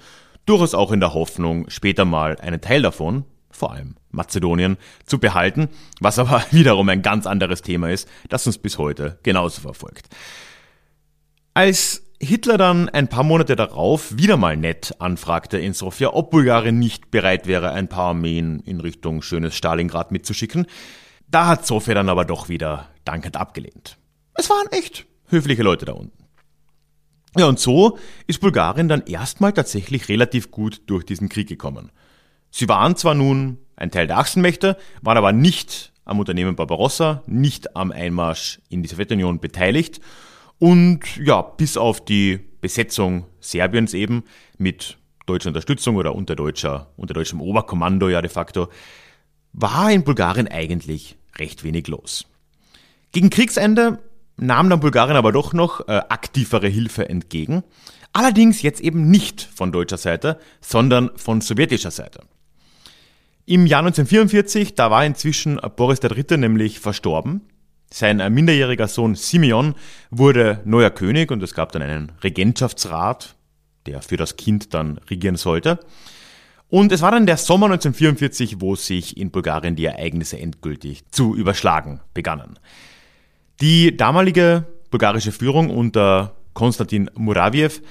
durchaus 0.46 0.76
auch 0.76 0.92
in 0.92 1.00
der 1.00 1.14
Hoffnung, 1.16 1.70
später 1.70 2.06
mal 2.06 2.38
einen 2.38 2.62
Teil 2.62 2.84
davon, 2.84 3.26
vor 3.50 3.72
allem 3.72 3.96
Mazedonien, 4.12 4.78
zu 5.06 5.20
behalten, 5.20 5.70
was 6.00 6.20
aber 6.20 6.44
wiederum 6.52 6.88
ein 6.90 7.02
ganz 7.02 7.26
anderes 7.26 7.64
Thema 7.64 7.90
ist, 7.90 8.08
das 8.30 8.46
uns 8.46 8.60
bis 8.60 8.78
heute 8.78 9.20
genauso 9.24 9.62
verfolgt. 9.62 10.10
Als 11.56 12.07
Hitler 12.20 12.58
dann 12.58 12.90
ein 12.90 13.10
paar 13.10 13.24
Monate 13.24 13.56
darauf 13.56 14.18
wieder 14.18 14.38
mal 14.38 14.58
nett 14.58 14.96
anfragte 15.00 15.60
in 15.60 15.74
Sofia, 15.74 16.14
ob 16.14 16.32
Bulgarien 16.32 16.80
nicht 16.80 17.12
bereit 17.12 17.46
wäre, 17.46 17.72
ein 17.72 17.90
paar 17.90 18.10
Armeen 18.10 18.60
in 18.62 18.80
Richtung 18.80 19.22
schönes 19.22 19.56
Stalingrad 19.56 20.12
mitzuschicken. 20.12 20.66
Da 21.28 21.48
hat 21.48 21.68
Sofia 21.68 21.94
dann 21.94 22.10
aber 22.10 22.26
doch 22.26 22.50
wieder 22.50 22.88
dankend 23.06 23.38
abgelehnt. 23.38 23.98
Es 24.34 24.50
waren 24.50 24.68
echt 24.72 25.06
höfliche 25.28 25.62
Leute 25.62 25.86
da 25.86 25.94
unten. 25.94 26.26
Ja, 27.38 27.46
und 27.46 27.60
so 27.60 28.00
ist 28.26 28.42
Bulgarien 28.42 28.88
dann 28.88 29.06
erstmal 29.06 29.54
tatsächlich 29.54 30.10
relativ 30.10 30.50
gut 30.50 30.82
durch 30.88 31.06
diesen 31.06 31.30
Krieg 31.30 31.48
gekommen. 31.48 31.92
Sie 32.50 32.68
waren 32.68 32.96
zwar 32.96 33.14
nun 33.14 33.60
ein 33.76 33.92
Teil 33.92 34.08
der 34.08 34.18
Achsenmächte, 34.18 34.78
waren 35.04 35.18
aber 35.18 35.34
nicht 35.34 35.94
am 36.04 36.20
Unternehmen 36.20 36.56
Barbarossa, 36.56 37.22
nicht 37.28 37.76
am 37.76 37.92
Einmarsch 37.92 38.60
in 38.70 38.82
die 38.82 38.90
Sowjetunion 38.90 39.40
beteiligt 39.40 40.02
und 40.60 41.00
ja, 41.18 41.42
bis 41.42 41.78
auf 41.78 42.04
die 42.04 42.40
Besetzung 42.62 43.26
Serbiens 43.40 43.94
eben 43.94 44.24
mit 44.58 44.98
deutscher 45.26 45.50
Unterstützung 45.50 45.96
oder 45.96 46.16
unter, 46.16 46.36
deutscher, 46.36 46.92
unter 46.98 47.14
deutschem 47.14 47.42
Oberkommando 47.42 48.10
ja 48.10 48.22
de 48.22 48.30
facto, 48.30 48.70
war 49.54 49.92
in 49.92 50.04
Bulgarien 50.04 50.48
eigentlich 50.48 51.18
recht 51.38 51.64
wenig 51.64 51.88
los. 51.88 52.26
Gegen 53.12 53.30
Kriegsende 53.30 54.00
nahm 54.38 54.70
dann 54.70 54.80
Bulgarien 54.80 55.18
aber 55.18 55.32
doch 55.32 55.54
noch 55.54 55.88
äh, 55.88 56.02
aktivere 56.10 56.68
Hilfe 56.68 57.10
entgegen. 57.10 57.64
Allerdings 58.14 58.62
jetzt 58.62 58.82
eben 58.82 59.10
nicht 59.10 59.42
von 59.42 59.72
deutscher 59.72 59.98
Seite, 59.98 60.40
sondern 60.62 61.12
von 61.16 61.42
sowjetischer 61.42 61.92
Seite. 61.92 62.22
Im 63.46 63.66
Jahr 63.66 63.80
1944, 63.80 64.76
da 64.76 64.92
war 64.92 65.06
inzwischen 65.06 65.60
Boris 65.76 66.00
III. 66.04 66.38
nämlich 66.38 66.80
verstorben 66.80 67.42
sein 67.92 68.20
äh, 68.20 68.30
minderjähriger 68.30 68.88
Sohn 68.88 69.16
Simeon 69.16 69.76
wurde 70.12 70.62
neuer 70.66 70.90
König 70.90 71.32
und 71.32 71.42
es 71.44 71.54
gab 71.54 71.72
dann 71.72 71.82
einen 71.82 72.12
Regentschaftsrat, 72.24 73.36
der 73.86 74.02
für 74.02 74.18
das 74.18 74.36
Kind 74.36 74.74
dann 74.74 75.00
regieren 75.10 75.38
sollte. 75.38 75.80
Und 76.70 76.92
es 76.92 77.02
war 77.02 77.12
dann 77.12 77.26
der 77.26 77.38
Sommer 77.38 77.68
1944, 77.68 78.60
wo 78.60 78.76
sich 78.76 79.16
in 79.16 79.32
Bulgarien 79.32 79.78
die 79.78 79.86
Ereignisse 79.86 80.38
endgültig 80.38 81.10
zu 81.12 81.34
überschlagen 81.34 82.02
begannen. 82.14 82.60
Die 83.62 83.96
damalige 83.96 84.66
bulgarische 84.92 85.32
Führung 85.32 85.70
unter 85.70 86.36
Konstantin 86.54 87.10
Muraviev 87.16 87.82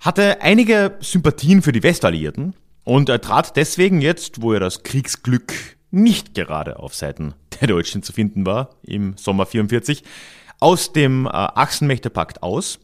hatte 0.00 0.40
einige 0.40 0.96
Sympathien 1.00 1.60
für 1.60 1.72
die 1.72 1.82
Westalliierten 1.82 2.54
und 2.84 3.08
er 3.08 3.20
trat 3.20 3.56
deswegen 3.56 4.00
jetzt, 4.00 4.40
wo 4.40 4.52
er 4.52 4.60
das 4.60 4.82
Kriegsglück 4.82 5.75
nicht 5.96 6.34
gerade 6.34 6.78
auf 6.78 6.94
Seiten 6.94 7.34
der 7.60 7.68
Deutschen 7.68 8.02
zu 8.02 8.12
finden 8.12 8.46
war 8.46 8.70
im 8.82 9.16
Sommer 9.16 9.46
44, 9.46 10.04
aus 10.60 10.92
dem 10.92 11.26
äh, 11.26 11.30
Achsenmächtepakt 11.30 12.42
aus. 12.42 12.78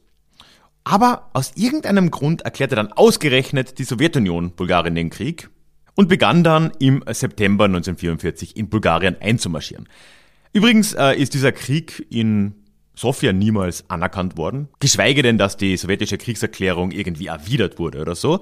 Aber 0.84 1.30
aus 1.32 1.52
irgendeinem 1.54 2.10
Grund 2.10 2.42
erklärte 2.42 2.74
dann 2.74 2.92
ausgerechnet 2.92 3.78
die 3.78 3.84
Sowjetunion 3.84 4.52
Bulgarien 4.52 4.96
den 4.96 5.10
Krieg 5.10 5.48
und 5.94 6.08
begann 6.08 6.42
dann 6.42 6.72
im 6.80 7.04
September 7.06 7.66
1944 7.66 8.56
in 8.56 8.68
Bulgarien 8.68 9.16
einzumarschieren. 9.20 9.88
Übrigens 10.52 10.94
äh, 10.94 11.14
ist 11.14 11.34
dieser 11.34 11.52
Krieg 11.52 12.04
in 12.10 12.54
Sofia 12.94 13.32
niemals 13.32 13.88
anerkannt 13.88 14.36
worden, 14.36 14.68
geschweige 14.80 15.22
denn, 15.22 15.38
dass 15.38 15.56
die 15.56 15.76
sowjetische 15.76 16.18
Kriegserklärung 16.18 16.90
irgendwie 16.90 17.26
erwidert 17.26 17.78
wurde 17.78 18.00
oder 18.00 18.14
so. 18.14 18.40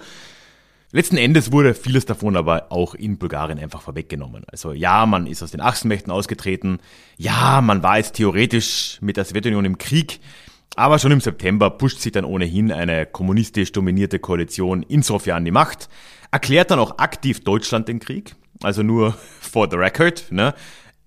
Letzten 0.93 1.19
Endes 1.19 1.53
wurde 1.53 1.75
vieles 1.75 2.05
davon 2.05 2.35
aber 2.35 2.73
auch 2.73 2.97
in 2.97 3.17
Bulgarien 3.17 3.61
einfach 3.61 3.81
vorweggenommen. 3.81 4.43
Also 4.51 4.73
ja, 4.73 5.07
man 5.07 5.29
ist 5.29 5.41
aus 5.41 5.53
den 5.53 5.61
Achsenmächten 5.61 6.13
ausgetreten, 6.13 6.81
ja, 7.17 7.61
man 7.61 7.85
war 7.85 7.99
jetzt 7.99 8.15
theoretisch 8.15 8.99
mit 9.01 9.17
der 9.17 9.25
Sowjetunion 9.25 9.65
im 9.65 9.79
Krieg, 9.79 10.19
aber 10.75 10.99
schon 10.99 11.13
im 11.13 11.21
September 11.21 11.71
pusht 11.71 12.01
sich 12.01 12.11
dann 12.11 12.25
ohnehin 12.25 12.73
eine 12.73 13.07
kommunistisch 13.07 13.71
dominierte 13.71 14.19
Koalition 14.19 14.83
in 14.83 15.03
Sofia 15.03 15.37
an 15.37 15.45
die 15.45 15.53
Macht, 15.53 15.89
erklärt 16.33 16.73
dann 16.73 16.81
auch 16.81 16.99
aktiv 16.99 17.45
Deutschland 17.45 17.87
den 17.87 18.01
Krieg, 18.01 18.35
also 18.61 18.83
nur 18.83 19.13
for 19.41 19.69
the 19.71 19.77
record, 19.77 20.25
ne? 20.31 20.55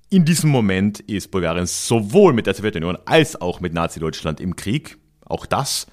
In 0.09 0.23
diesem 0.23 0.51
Moment 0.51 0.99
ist 1.01 1.31
Bulgarien 1.31 1.65
sowohl 1.65 2.31
mit 2.33 2.45
der 2.45 2.53
Sowjetunion 2.53 2.99
als 3.05 3.41
auch 3.41 3.59
mit 3.59 3.73
Nazi-Deutschland 3.73 4.39
im 4.39 4.55
Krieg. 4.55 4.99
Auch 5.25 5.47
das 5.47 5.87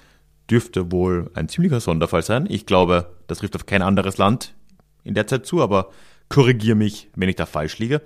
dürfte 0.51 0.91
wohl 0.91 1.31
ein 1.33 1.47
ziemlicher 1.47 1.79
Sonderfall 1.79 2.21
sein. 2.21 2.45
Ich 2.49 2.65
glaube, 2.65 3.15
das 3.27 3.39
trifft 3.39 3.55
auf 3.55 3.65
kein 3.65 3.81
anderes 3.81 4.17
Land 4.17 4.53
in 5.03 5.13
der 5.13 5.25
Zeit 5.25 5.45
zu, 5.45 5.61
aber 5.61 5.89
korrigiere 6.29 6.75
mich, 6.75 7.09
wenn 7.15 7.29
ich 7.29 7.37
da 7.37 7.45
falsch 7.45 7.79
liege. 7.79 8.01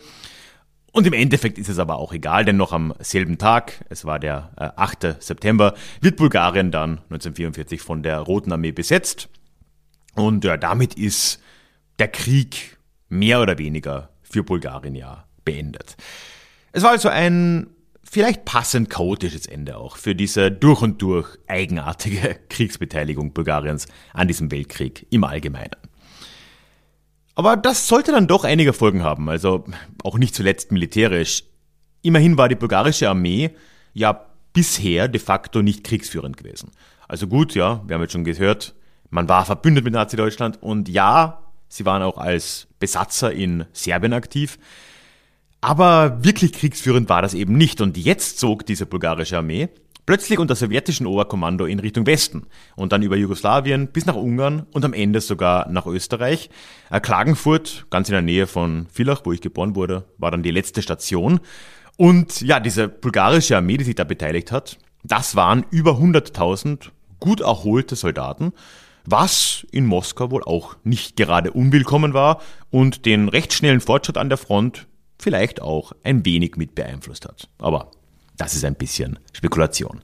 Und 0.92 1.06
im 1.06 1.14
Endeffekt 1.14 1.58
ist 1.58 1.68
es 1.68 1.80
aber 1.80 1.98
auch 1.98 2.14
egal, 2.14 2.46
denn 2.46 2.56
noch 2.56 2.72
am 2.72 2.94
selben 3.00 3.38
Tag, 3.38 3.84
es 3.90 4.06
war 4.06 4.18
der 4.18 4.52
äh, 4.58 4.70
8. 4.78 5.22
September, 5.22 5.74
wird 6.00 6.16
Bulgarien 6.16 6.72
dann 6.72 7.00
1944 7.10 7.82
von 7.82 8.02
der 8.02 8.20
Roten 8.20 8.54
Armee 8.54 8.72
besetzt. 8.72 9.28
Und 10.14 10.46
ja, 10.46 10.56
damit 10.56 10.94
ist 10.94 11.42
der 12.00 12.08
Krieg 12.08 12.78
mehr 13.10 13.42
oder 13.42 13.58
weniger 13.58 14.10
für 14.22 14.44
Bulgarien 14.44 14.96
ja 14.96 15.26
beendet. 15.44 15.98
Es 16.72 16.84
war 16.84 16.92
also 16.92 17.10
ein 17.10 17.68
vielleicht 18.16 18.46
passend 18.46 18.90
chaotisches 18.90 19.46
Ende 19.46 19.76
auch 19.76 19.98
für 19.98 20.16
diese 20.16 20.50
durch 20.50 20.82
und 20.82 21.02
durch 21.02 21.38
eigenartige 21.48 22.40
Kriegsbeteiligung 22.50 23.34
Bulgariens 23.34 23.88
an 24.14 24.30
diesem 24.30 24.52
Weltkrieg 24.52 25.06
im 25.10 25.26
Allgemeinen. 25.26 25.76
Aber 27.36 27.58
das 27.58 27.90
sollte 27.90 28.14
dann 28.14 28.28
doch 28.28 28.46
einige 28.46 28.72
Folgen 28.72 29.04
haben, 29.04 29.30
also 29.30 29.66
auch 30.02 30.18
nicht 30.18 30.34
zuletzt 30.34 30.72
militärisch. 30.72 31.44
Immerhin 32.04 32.38
war 32.38 32.48
die 32.48 32.56
bulgarische 32.56 33.10
Armee 33.10 33.50
ja 33.94 34.28
bisher 34.54 35.10
de 35.10 35.20
facto 35.20 35.62
nicht 35.62 35.84
kriegsführend 35.84 36.38
gewesen. 36.38 36.72
Also 37.10 37.28
gut, 37.28 37.54
ja, 37.54 37.84
wir 37.86 37.96
haben 37.96 38.02
jetzt 38.02 38.14
schon 38.14 38.24
gehört, 38.24 38.76
man 39.10 39.28
war 39.28 39.46
verbündet 39.46 39.84
mit 39.84 39.94
Nazi-Deutschland 39.94 40.64
und 40.64 40.88
ja, 40.88 41.44
sie 41.68 41.86
waren 41.86 42.02
auch 42.02 42.18
als 42.18 42.68
Besatzer 42.80 43.34
in 43.34 43.66
Serbien 43.74 44.14
aktiv. 44.14 44.58
Aber 45.62 46.24
wirklich 46.24 46.54
kriegsführend 46.54 47.10
war 47.10 47.22
das 47.22 47.34
eben 47.34 47.58
nicht. 47.58 47.82
Und 47.82 47.98
jetzt 47.98 48.40
zog 48.40 48.66
diese 48.66 48.86
bulgarische 48.86 49.38
Armee 49.38 49.70
plötzlich 50.06 50.40
unter 50.40 50.56
sowjetischem 50.56 51.08
Oberkommando 51.08 51.66
in 51.66 51.80
Richtung 51.80 52.06
Westen 52.06 52.46
und 52.76 52.92
dann 52.92 53.02
über 53.02 53.16
Jugoslawien 53.16 53.88
bis 53.88 54.06
nach 54.06 54.16
Ungarn 54.16 54.68
und 54.72 54.86
am 54.86 54.94
Ende 54.94 55.22
sogar 55.22 55.70
nach 55.70 55.86
Österreich. 55.86 56.50
Klagenfurt, 57.02 57.88
ganz 57.90 58.10
in 58.10 58.14
der 58.14 58.22
Nähe 58.22 58.48
von 58.48 58.88
Villach, 58.92 59.22
wo 59.24 59.32
ich 59.32 59.42
geboren 59.42 59.76
wurde, 59.76 60.06
war 60.18 60.32
dann 60.32 60.44
die 60.44 60.52
letzte 60.52 60.82
Station. 60.82 61.40
Und 61.98 62.42
ja, 62.42 62.60
diese 62.60 62.88
bulgarische 62.88 63.58
Armee, 63.58 63.78
die 63.78 63.86
sich 63.86 63.96
da 63.96 64.04
beteiligt 64.04 64.52
hat, 64.52 64.78
das 65.04 65.36
waren 65.36 65.66
über 65.70 65.94
100.000 65.94 66.90
gut 67.20 67.42
erholte 67.42 67.96
Soldaten, 67.96 68.52
was 69.06 69.66
in 69.72 69.86
Moskau 69.86 70.32
wohl 70.32 70.44
auch 70.44 70.76
nicht 70.84 71.16
gerade 71.16 71.52
unwillkommen 71.52 72.14
war 72.14 72.42
und 72.70 73.06
den 73.06 73.30
recht 73.30 73.54
schnellen 73.54 73.82
Fortschritt 73.82 74.18
an 74.18 74.30
der 74.30 74.38
Front 74.38 74.88
vielleicht 75.20 75.62
auch 75.62 75.94
ein 76.04 76.26
wenig 76.26 76.56
mit 76.56 76.76
beeinflusst 76.76 77.26
hat. 77.26 77.50
Aber 77.58 77.92
das 78.38 78.56
ist 78.56 78.66
ein 78.66 78.76
bisschen 78.76 79.20
Spekulation. 79.34 80.02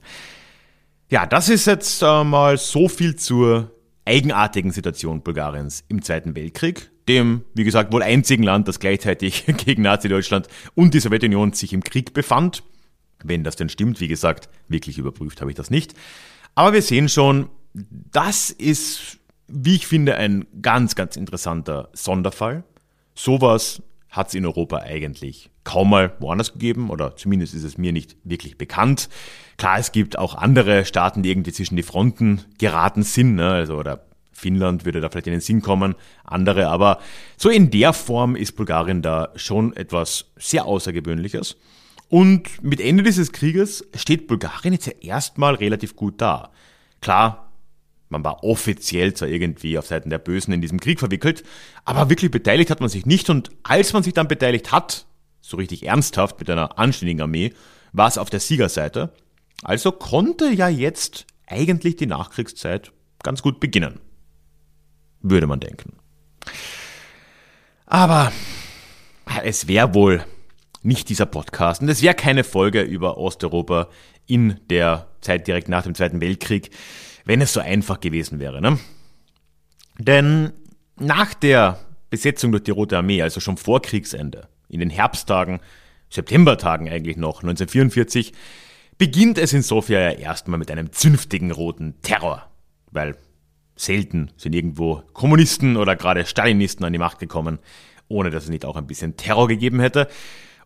Ja, 1.10 1.26
das 1.26 1.48
ist 1.48 1.66
jetzt 1.66 2.02
äh, 2.02 2.24
mal 2.24 2.56
so 2.56 2.88
viel 2.88 3.16
zur 3.16 3.70
eigenartigen 4.04 4.70
Situation 4.70 5.22
Bulgariens 5.22 5.84
im 5.88 6.02
Zweiten 6.02 6.34
Weltkrieg, 6.34 6.90
dem, 7.08 7.44
wie 7.54 7.64
gesagt, 7.64 7.92
wohl 7.92 8.02
einzigen 8.02 8.42
Land, 8.42 8.68
das 8.68 8.80
gleichzeitig 8.80 9.44
gegen 9.58 9.82
Nazi-Deutschland 9.82 10.48
und 10.74 10.94
die 10.94 11.00
Sowjetunion 11.00 11.52
sich 11.52 11.72
im 11.72 11.84
Krieg 11.84 12.14
befand. 12.14 12.62
Wenn 13.22 13.44
das 13.44 13.56
denn 13.56 13.68
stimmt, 13.68 14.00
wie 14.00 14.08
gesagt, 14.08 14.48
wirklich 14.68 14.98
überprüft 14.98 15.40
habe 15.40 15.50
ich 15.50 15.56
das 15.56 15.70
nicht. 15.70 15.94
Aber 16.54 16.72
wir 16.72 16.82
sehen 16.82 17.08
schon, 17.08 17.48
das 17.74 18.50
ist, 18.50 19.18
wie 19.48 19.76
ich 19.76 19.86
finde, 19.86 20.16
ein 20.16 20.46
ganz, 20.60 20.94
ganz 20.94 21.16
interessanter 21.16 21.88
Sonderfall. 21.92 22.64
Sowas 23.14 23.82
hat 24.12 24.28
es 24.28 24.34
in 24.34 24.46
Europa 24.46 24.76
eigentlich 24.76 25.50
kaum 25.64 25.90
mal 25.90 26.12
woanders 26.20 26.52
gegeben 26.52 26.90
oder 26.90 27.16
zumindest 27.16 27.54
ist 27.54 27.64
es 27.64 27.78
mir 27.78 27.92
nicht 27.92 28.16
wirklich 28.24 28.58
bekannt. 28.58 29.08
Klar, 29.56 29.78
es 29.78 29.90
gibt 29.90 30.18
auch 30.18 30.34
andere 30.34 30.84
Staaten, 30.84 31.22
die 31.22 31.30
irgendwie 31.30 31.52
zwischen 31.52 31.76
die 31.76 31.82
Fronten 31.82 32.42
geraten 32.58 33.02
sind, 33.02 33.34
ne? 33.34 33.48
also 33.48 33.76
oder 33.76 34.04
Finnland 34.32 34.84
würde 34.84 35.00
da 35.00 35.08
vielleicht 35.08 35.28
in 35.28 35.32
den 35.32 35.40
Sinn 35.40 35.62
kommen, 35.62 35.94
andere, 36.24 36.68
aber 36.68 36.98
so 37.36 37.48
in 37.48 37.70
der 37.70 37.92
Form 37.92 38.36
ist 38.36 38.52
Bulgarien 38.52 39.00
da 39.00 39.30
schon 39.36 39.74
etwas 39.76 40.26
sehr 40.36 40.66
Außergewöhnliches. 40.66 41.56
Und 42.08 42.62
mit 42.62 42.80
Ende 42.80 43.02
dieses 43.02 43.32
Krieges 43.32 43.88
steht 43.94 44.26
Bulgarien 44.26 44.74
jetzt 44.74 44.86
ja 44.86 44.92
erstmal 45.00 45.54
relativ 45.54 45.96
gut 45.96 46.20
da. 46.20 46.50
Klar, 47.00 47.51
man 48.12 48.22
war 48.22 48.44
offiziell 48.44 49.14
zwar 49.14 49.28
irgendwie 49.28 49.78
auf 49.78 49.86
Seiten 49.86 50.10
der 50.10 50.18
Bösen 50.18 50.52
in 50.52 50.60
diesem 50.60 50.78
Krieg 50.78 51.00
verwickelt, 51.00 51.42
aber 51.84 52.10
wirklich 52.10 52.30
beteiligt 52.30 52.70
hat 52.70 52.80
man 52.80 52.88
sich 52.88 53.06
nicht. 53.06 53.30
Und 53.30 53.50
als 53.64 53.92
man 53.92 54.02
sich 54.02 54.12
dann 54.12 54.28
beteiligt 54.28 54.70
hat, 54.70 55.06
so 55.40 55.56
richtig 55.56 55.86
ernsthaft 55.86 56.38
mit 56.38 56.48
einer 56.48 56.78
anständigen 56.78 57.22
Armee, 57.22 57.52
war 57.92 58.06
es 58.06 58.18
auf 58.18 58.30
der 58.30 58.40
Siegerseite. 58.40 59.12
Also 59.64 59.90
konnte 59.90 60.50
ja 60.50 60.68
jetzt 60.68 61.26
eigentlich 61.46 61.96
die 61.96 62.06
Nachkriegszeit 62.06 62.92
ganz 63.22 63.42
gut 63.42 63.58
beginnen. 63.58 63.98
Würde 65.20 65.46
man 65.46 65.60
denken. 65.60 65.94
Aber 67.86 68.32
es 69.42 69.68
wäre 69.68 69.94
wohl 69.94 70.24
nicht 70.82 71.08
dieser 71.08 71.26
Podcast 71.26 71.80
und 71.80 71.88
es 71.88 72.02
wäre 72.02 72.14
keine 72.14 72.44
Folge 72.44 72.82
über 72.82 73.16
Osteuropa 73.16 73.88
in 74.26 74.60
der 74.68 75.06
Zeit 75.20 75.46
direkt 75.46 75.68
nach 75.68 75.84
dem 75.84 75.94
Zweiten 75.94 76.20
Weltkrieg 76.20 76.70
wenn 77.24 77.40
es 77.40 77.52
so 77.52 77.60
einfach 77.60 78.00
gewesen 78.00 78.40
wäre. 78.40 78.60
Ne? 78.60 78.78
Denn 79.98 80.52
nach 80.96 81.34
der 81.34 81.78
Besetzung 82.10 82.52
durch 82.52 82.64
die 82.64 82.70
Rote 82.70 82.98
Armee, 82.98 83.22
also 83.22 83.40
schon 83.40 83.56
vor 83.56 83.82
Kriegsende, 83.82 84.48
in 84.68 84.80
den 84.80 84.90
Herbsttagen, 84.90 85.60
Septembertagen 86.10 86.88
eigentlich 86.88 87.16
noch, 87.16 87.42
1944, 87.42 88.32
beginnt 88.98 89.38
es 89.38 89.52
in 89.52 89.62
Sofia 89.62 90.00
ja 90.00 90.10
erstmal 90.10 90.58
mit 90.58 90.70
einem 90.70 90.92
zünftigen 90.92 91.50
roten 91.50 91.94
Terror. 92.02 92.50
Weil 92.90 93.16
selten 93.76 94.30
sind 94.36 94.54
irgendwo 94.54 95.02
Kommunisten 95.12 95.76
oder 95.76 95.96
gerade 95.96 96.26
Stalinisten 96.26 96.84
an 96.84 96.92
die 96.92 96.98
Macht 96.98 97.18
gekommen, 97.18 97.58
ohne 98.08 98.30
dass 98.30 98.44
es 98.44 98.50
nicht 98.50 98.64
auch 98.64 98.76
ein 98.76 98.86
bisschen 98.86 99.16
Terror 99.16 99.48
gegeben 99.48 99.80
hätte. 99.80 100.08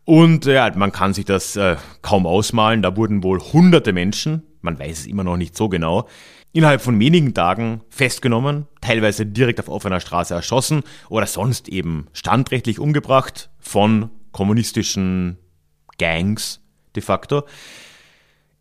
Und 0.05 0.45
ja, 0.45 0.71
man 0.77 0.93
kann 0.93 1.15
sich 1.15 1.25
das 1.25 1.57
äh, 1.57 1.77
kaum 2.03 2.27
ausmalen. 2.27 2.83
Da 2.83 2.97
wurden 2.97 3.23
wohl 3.23 3.41
hunderte 3.41 3.93
Menschen, 3.93 4.43
man 4.61 4.79
weiß 4.79 5.01
es 5.01 5.07
immer 5.07 5.25
noch 5.25 5.37
nicht 5.37 5.57
so 5.57 5.69
genau, 5.69 6.09
innerhalb 6.53 6.81
von 6.81 6.99
wenigen 6.99 7.35
Tagen 7.35 7.83
festgenommen, 7.89 8.67
teilweise 8.81 9.27
direkt 9.27 9.61
auf 9.61 9.69
offener 9.69 10.01
Straße 10.01 10.35
erschossen 10.35 10.83
oder 11.09 11.27
sonst 11.27 11.69
eben 11.69 12.07
standrechtlich 12.13 12.79
umgebracht 12.79 13.51
von 13.59 14.11
kommunistischen 14.33 15.39
Gangs 15.99 16.61
de 16.95 17.03
facto. 17.03 17.45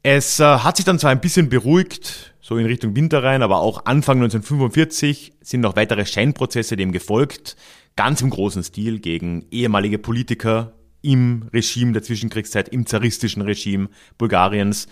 Es 0.03 0.39
äh, 0.39 0.43
hat 0.43 0.75
sich 0.75 0.85
dann 0.85 0.99
zwar 0.99 1.11
ein 1.11 1.21
bisschen 1.21 1.49
beruhigt, 1.49 2.35
so 2.39 2.57
in 2.57 2.67
Richtung 2.67 2.95
Winter 2.95 3.23
rein, 3.23 3.41
aber 3.41 3.57
auch 3.57 3.85
Anfang 3.85 4.17
1945 4.17 5.33
sind 5.41 5.61
noch 5.61 5.75
weitere 5.75 6.05
Scheinprozesse 6.05 6.75
dem 6.75 6.91
gefolgt, 6.91 7.55
ganz 7.95 8.21
im 8.21 8.29
großen 8.29 8.63
Stil 8.63 8.99
gegen 8.99 9.47
ehemalige 9.49 9.97
Politiker 9.97 10.73
im 11.01 11.49
Regime 11.53 11.93
der 11.93 12.03
Zwischenkriegszeit, 12.03 12.69
im 12.69 12.85
zaristischen 12.85 13.41
Regime 13.41 13.89
Bulgariens 14.17 14.87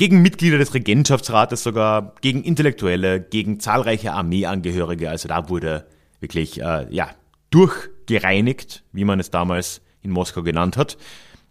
gegen 0.00 0.22
Mitglieder 0.22 0.56
des 0.56 0.72
Regentschaftsrates 0.72 1.62
sogar, 1.62 2.14
gegen 2.22 2.42
Intellektuelle, 2.42 3.20
gegen 3.20 3.60
zahlreiche 3.60 4.14
Armeeangehörige. 4.14 5.10
Also 5.10 5.28
da 5.28 5.50
wurde 5.50 5.86
wirklich 6.20 6.58
äh, 6.58 6.86
ja, 6.88 7.10
durchgereinigt, 7.50 8.82
wie 8.92 9.04
man 9.04 9.20
es 9.20 9.30
damals 9.30 9.82
in 10.00 10.10
Moskau 10.10 10.42
genannt 10.42 10.78
hat. 10.78 10.96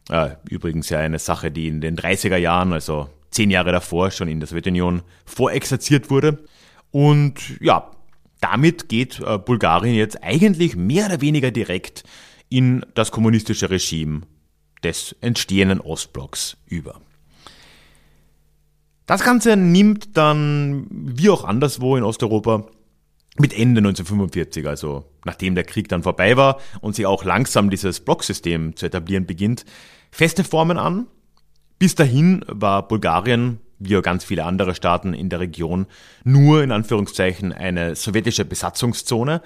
Äh, 0.10 0.32
übrigens 0.50 0.90
ja 0.90 0.98
eine 0.98 1.20
Sache, 1.20 1.52
die 1.52 1.68
in 1.68 1.80
den 1.80 1.96
30er 1.96 2.38
Jahren, 2.38 2.74
also 2.74 3.08
zehn 3.30 3.52
Jahre 3.52 3.72
davor, 3.72 4.10
schon 4.10 4.28
in 4.28 4.40
der 4.40 4.48
Sowjetunion 4.48 5.04
vorexerziert 5.26 6.10
wurde. 6.10 6.40
Und 6.90 7.36
ja, 7.62 7.92
damit 8.42 8.90
geht 8.90 9.20
äh, 9.20 9.38
Bulgarien 9.38 9.94
jetzt 9.94 10.24
eigentlich 10.24 10.76
mehr 10.76 11.06
oder 11.06 11.22
weniger 11.22 11.52
direkt 11.52 12.04
in 12.50 12.84
das 12.96 13.12
kommunistische 13.12 13.70
Regime 13.70 14.22
des 14.84 15.16
entstehenden 15.22 15.82
Ostblocks 15.82 16.58
über. 16.66 17.00
Das 19.10 19.24
Ganze 19.24 19.58
nimmt 19.58 20.18
dann, 20.18 20.86
wie 20.92 21.32
auch 21.32 21.44
anderswo 21.44 21.98
in 21.98 22.04
Osteuropa, 22.04 22.68
mit 23.40 23.54
Ende 23.54 23.80
1945, 23.80 24.68
also 24.68 25.04
nachdem 25.26 25.56
der 25.56 25.64
Krieg 25.64 25.90
dann 25.90 26.04
vorbei 26.04 26.38
war 26.38 26.60
und 26.82 26.96
sich 26.96 27.08
auch 27.08 27.24
langsam 27.24 27.72
dieses 27.72 28.02
Blocksystem 28.02 28.76
zu 28.76 28.86
etablieren 28.86 29.26
beginnt, 29.26 29.66
feste 30.12 30.44
Formen 30.44 30.78
an. 30.78 31.08
Bis 31.80 31.96
dahin 31.96 32.46
war 32.46 32.88
Bulgarien, 32.88 33.60
wie 33.80 33.98
auch 33.98 34.04
ganz 34.04 34.24
viele 34.24 34.44
andere 34.44 34.76
Staaten 34.76 35.16
in 35.16 35.30
der 35.30 35.40
Region, 35.40 35.88
nur 36.24 36.62
in 36.62 36.72
Anführungszeichen 36.72 37.52
eine 37.52 37.96
sowjetische 37.96 38.46
Besatzungszone. 38.46 39.42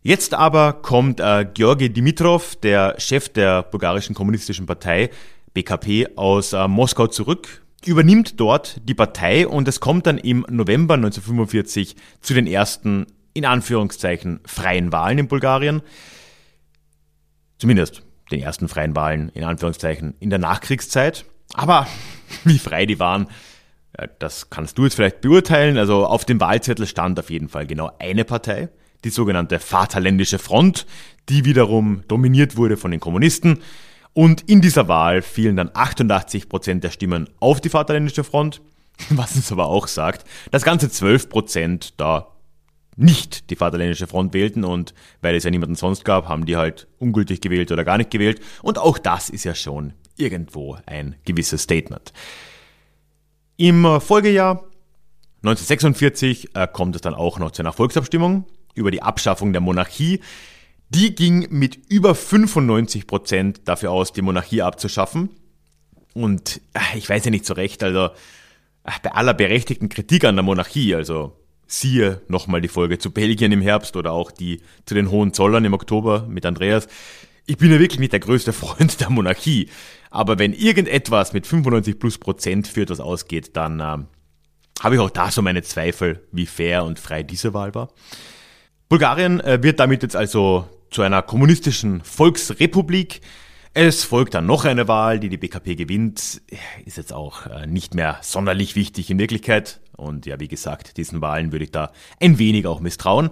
Jetzt 0.00 0.32
aber 0.32 0.72
kommt 0.72 1.20
äh, 1.20 1.46
Georgi 1.52 1.92
Dimitrov, 1.92 2.56
der 2.56 2.98
Chef 2.98 3.28
der 3.28 3.64
bulgarischen 3.64 4.14
kommunistischen 4.14 4.64
Partei 4.64 5.10
BKP, 5.52 6.16
aus 6.16 6.54
äh, 6.54 6.66
Moskau 6.66 7.08
zurück 7.08 7.60
übernimmt 7.84 8.40
dort 8.40 8.80
die 8.84 8.94
Partei 8.94 9.46
und 9.46 9.68
es 9.68 9.80
kommt 9.80 10.06
dann 10.06 10.18
im 10.18 10.44
November 10.48 10.94
1945 10.94 11.96
zu 12.20 12.34
den 12.34 12.46
ersten, 12.46 13.06
in 13.34 13.44
Anführungszeichen, 13.44 14.40
freien 14.44 14.92
Wahlen 14.92 15.18
in 15.18 15.28
Bulgarien. 15.28 15.82
Zumindest 17.58 18.02
den 18.30 18.40
ersten 18.40 18.68
freien 18.68 18.94
Wahlen, 18.94 19.30
in 19.30 19.44
Anführungszeichen, 19.44 20.14
in 20.20 20.30
der 20.30 20.38
Nachkriegszeit. 20.38 21.24
Aber 21.54 21.86
wie 22.44 22.58
frei 22.58 22.86
die 22.86 22.98
waren, 22.98 23.28
das 24.18 24.50
kannst 24.50 24.78
du 24.78 24.84
jetzt 24.84 24.94
vielleicht 24.94 25.20
beurteilen. 25.20 25.78
Also 25.78 26.06
auf 26.06 26.24
dem 26.24 26.40
Wahlzettel 26.40 26.86
stand 26.86 27.18
auf 27.18 27.30
jeden 27.30 27.48
Fall 27.48 27.66
genau 27.66 27.90
eine 27.98 28.24
Partei, 28.24 28.68
die 29.04 29.10
sogenannte 29.10 29.58
Vaterländische 29.60 30.38
Front, 30.38 30.86
die 31.28 31.44
wiederum 31.44 32.02
dominiert 32.08 32.56
wurde 32.56 32.76
von 32.76 32.90
den 32.90 33.00
Kommunisten. 33.00 33.60
Und 34.18 34.40
in 34.50 34.60
dieser 34.60 34.88
Wahl 34.88 35.22
fielen 35.22 35.54
dann 35.54 35.70
88 35.72 36.48
Prozent 36.48 36.82
der 36.82 36.90
Stimmen 36.90 37.30
auf 37.38 37.60
die 37.60 37.68
Vaterländische 37.68 38.24
Front, 38.24 38.60
was 39.10 39.36
uns 39.36 39.52
aber 39.52 39.66
auch 39.66 39.86
sagt, 39.86 40.28
dass 40.50 40.64
ganze 40.64 40.90
12 40.90 41.28
Prozent 41.28 41.94
da 42.00 42.26
nicht 42.96 43.48
die 43.48 43.54
Vaterländische 43.54 44.08
Front 44.08 44.34
wählten 44.34 44.64
und 44.64 44.92
weil 45.20 45.36
es 45.36 45.44
ja 45.44 45.52
niemanden 45.52 45.76
sonst 45.76 46.04
gab, 46.04 46.26
haben 46.26 46.46
die 46.46 46.56
halt 46.56 46.88
ungültig 46.98 47.40
gewählt 47.40 47.70
oder 47.70 47.84
gar 47.84 47.96
nicht 47.96 48.10
gewählt. 48.10 48.40
Und 48.60 48.76
auch 48.78 48.98
das 48.98 49.30
ist 49.30 49.44
ja 49.44 49.54
schon 49.54 49.92
irgendwo 50.16 50.76
ein 50.84 51.14
gewisses 51.24 51.62
Statement. 51.62 52.12
Im 53.56 54.00
Folgejahr 54.00 54.64
1946 55.44 56.56
äh, 56.56 56.66
kommt 56.66 56.96
es 56.96 57.02
dann 57.02 57.14
auch 57.14 57.38
noch 57.38 57.52
zu 57.52 57.62
einer 57.62 57.72
Volksabstimmung 57.72 58.46
über 58.74 58.90
die 58.90 59.00
Abschaffung 59.00 59.52
der 59.52 59.60
Monarchie. 59.60 60.18
Die 60.90 61.14
ging 61.14 61.48
mit 61.50 61.76
über 61.88 62.14
95 62.14 63.06
Prozent 63.06 63.60
dafür 63.66 63.90
aus, 63.90 64.12
die 64.12 64.22
Monarchie 64.22 64.62
abzuschaffen. 64.62 65.30
Und 66.14 66.60
äh, 66.72 66.98
ich 66.98 67.08
weiß 67.08 67.26
ja 67.26 67.30
nicht 67.30 67.44
so 67.46 67.54
recht, 67.54 67.82
also 67.82 68.06
äh, 68.84 68.90
bei 69.02 69.12
aller 69.12 69.34
berechtigten 69.34 69.88
Kritik 69.88 70.24
an 70.24 70.36
der 70.36 70.42
Monarchie, 70.42 70.94
also 70.94 71.36
siehe 71.66 72.22
nochmal 72.28 72.62
die 72.62 72.68
Folge 72.68 72.98
zu 72.98 73.10
Belgien 73.10 73.52
im 73.52 73.60
Herbst 73.60 73.94
oder 73.96 74.12
auch 74.12 74.30
die 74.30 74.62
zu 74.86 74.94
den 74.94 75.10
Hohenzollern 75.10 75.64
im 75.66 75.74
Oktober 75.74 76.26
mit 76.26 76.46
Andreas. 76.46 76.88
ich 77.44 77.58
bin 77.58 77.70
ja 77.70 77.78
wirklich 77.78 78.00
nicht 78.00 78.12
der 78.12 78.20
größte 78.20 78.52
Freund 78.54 79.00
der 79.00 79.10
Monarchie, 79.10 79.68
aber 80.10 80.38
wenn 80.38 80.54
irgendetwas 80.54 81.34
mit 81.34 81.46
95 81.46 81.98
plus 81.98 82.16
Prozent 82.16 82.66
für 82.66 82.82
etwas 82.82 83.00
ausgeht, 83.00 83.54
dann 83.56 83.80
äh, 83.80 83.98
habe 84.80 84.94
ich 84.94 85.00
auch 85.00 85.10
da 85.10 85.30
so 85.30 85.42
meine 85.42 85.62
Zweifel, 85.62 86.26
wie 86.32 86.46
fair 86.46 86.84
und 86.84 86.98
frei 86.98 87.22
diese 87.22 87.52
Wahl 87.52 87.74
war. 87.74 87.92
Bulgarien 88.88 89.40
äh, 89.40 89.62
wird 89.62 89.80
damit 89.80 90.02
jetzt 90.02 90.16
also 90.16 90.66
zu 90.90 91.02
einer 91.02 91.22
kommunistischen 91.22 92.02
Volksrepublik. 92.02 93.20
Es 93.74 94.04
folgt 94.04 94.34
dann 94.34 94.46
noch 94.46 94.64
eine 94.64 94.88
Wahl, 94.88 95.20
die 95.20 95.28
die 95.28 95.36
BKP 95.36 95.76
gewinnt. 95.76 96.40
Ist 96.84 96.96
jetzt 96.96 97.12
auch 97.12 97.46
äh, 97.46 97.66
nicht 97.66 97.94
mehr 97.94 98.18
sonderlich 98.22 98.74
wichtig 98.74 99.10
in 99.10 99.18
Wirklichkeit. 99.18 99.80
Und 99.96 100.26
ja, 100.26 100.40
wie 100.40 100.48
gesagt, 100.48 100.96
diesen 100.96 101.20
Wahlen 101.20 101.52
würde 101.52 101.64
ich 101.64 101.72
da 101.72 101.92
ein 102.20 102.38
wenig 102.38 102.66
auch 102.66 102.80
misstrauen. 102.80 103.30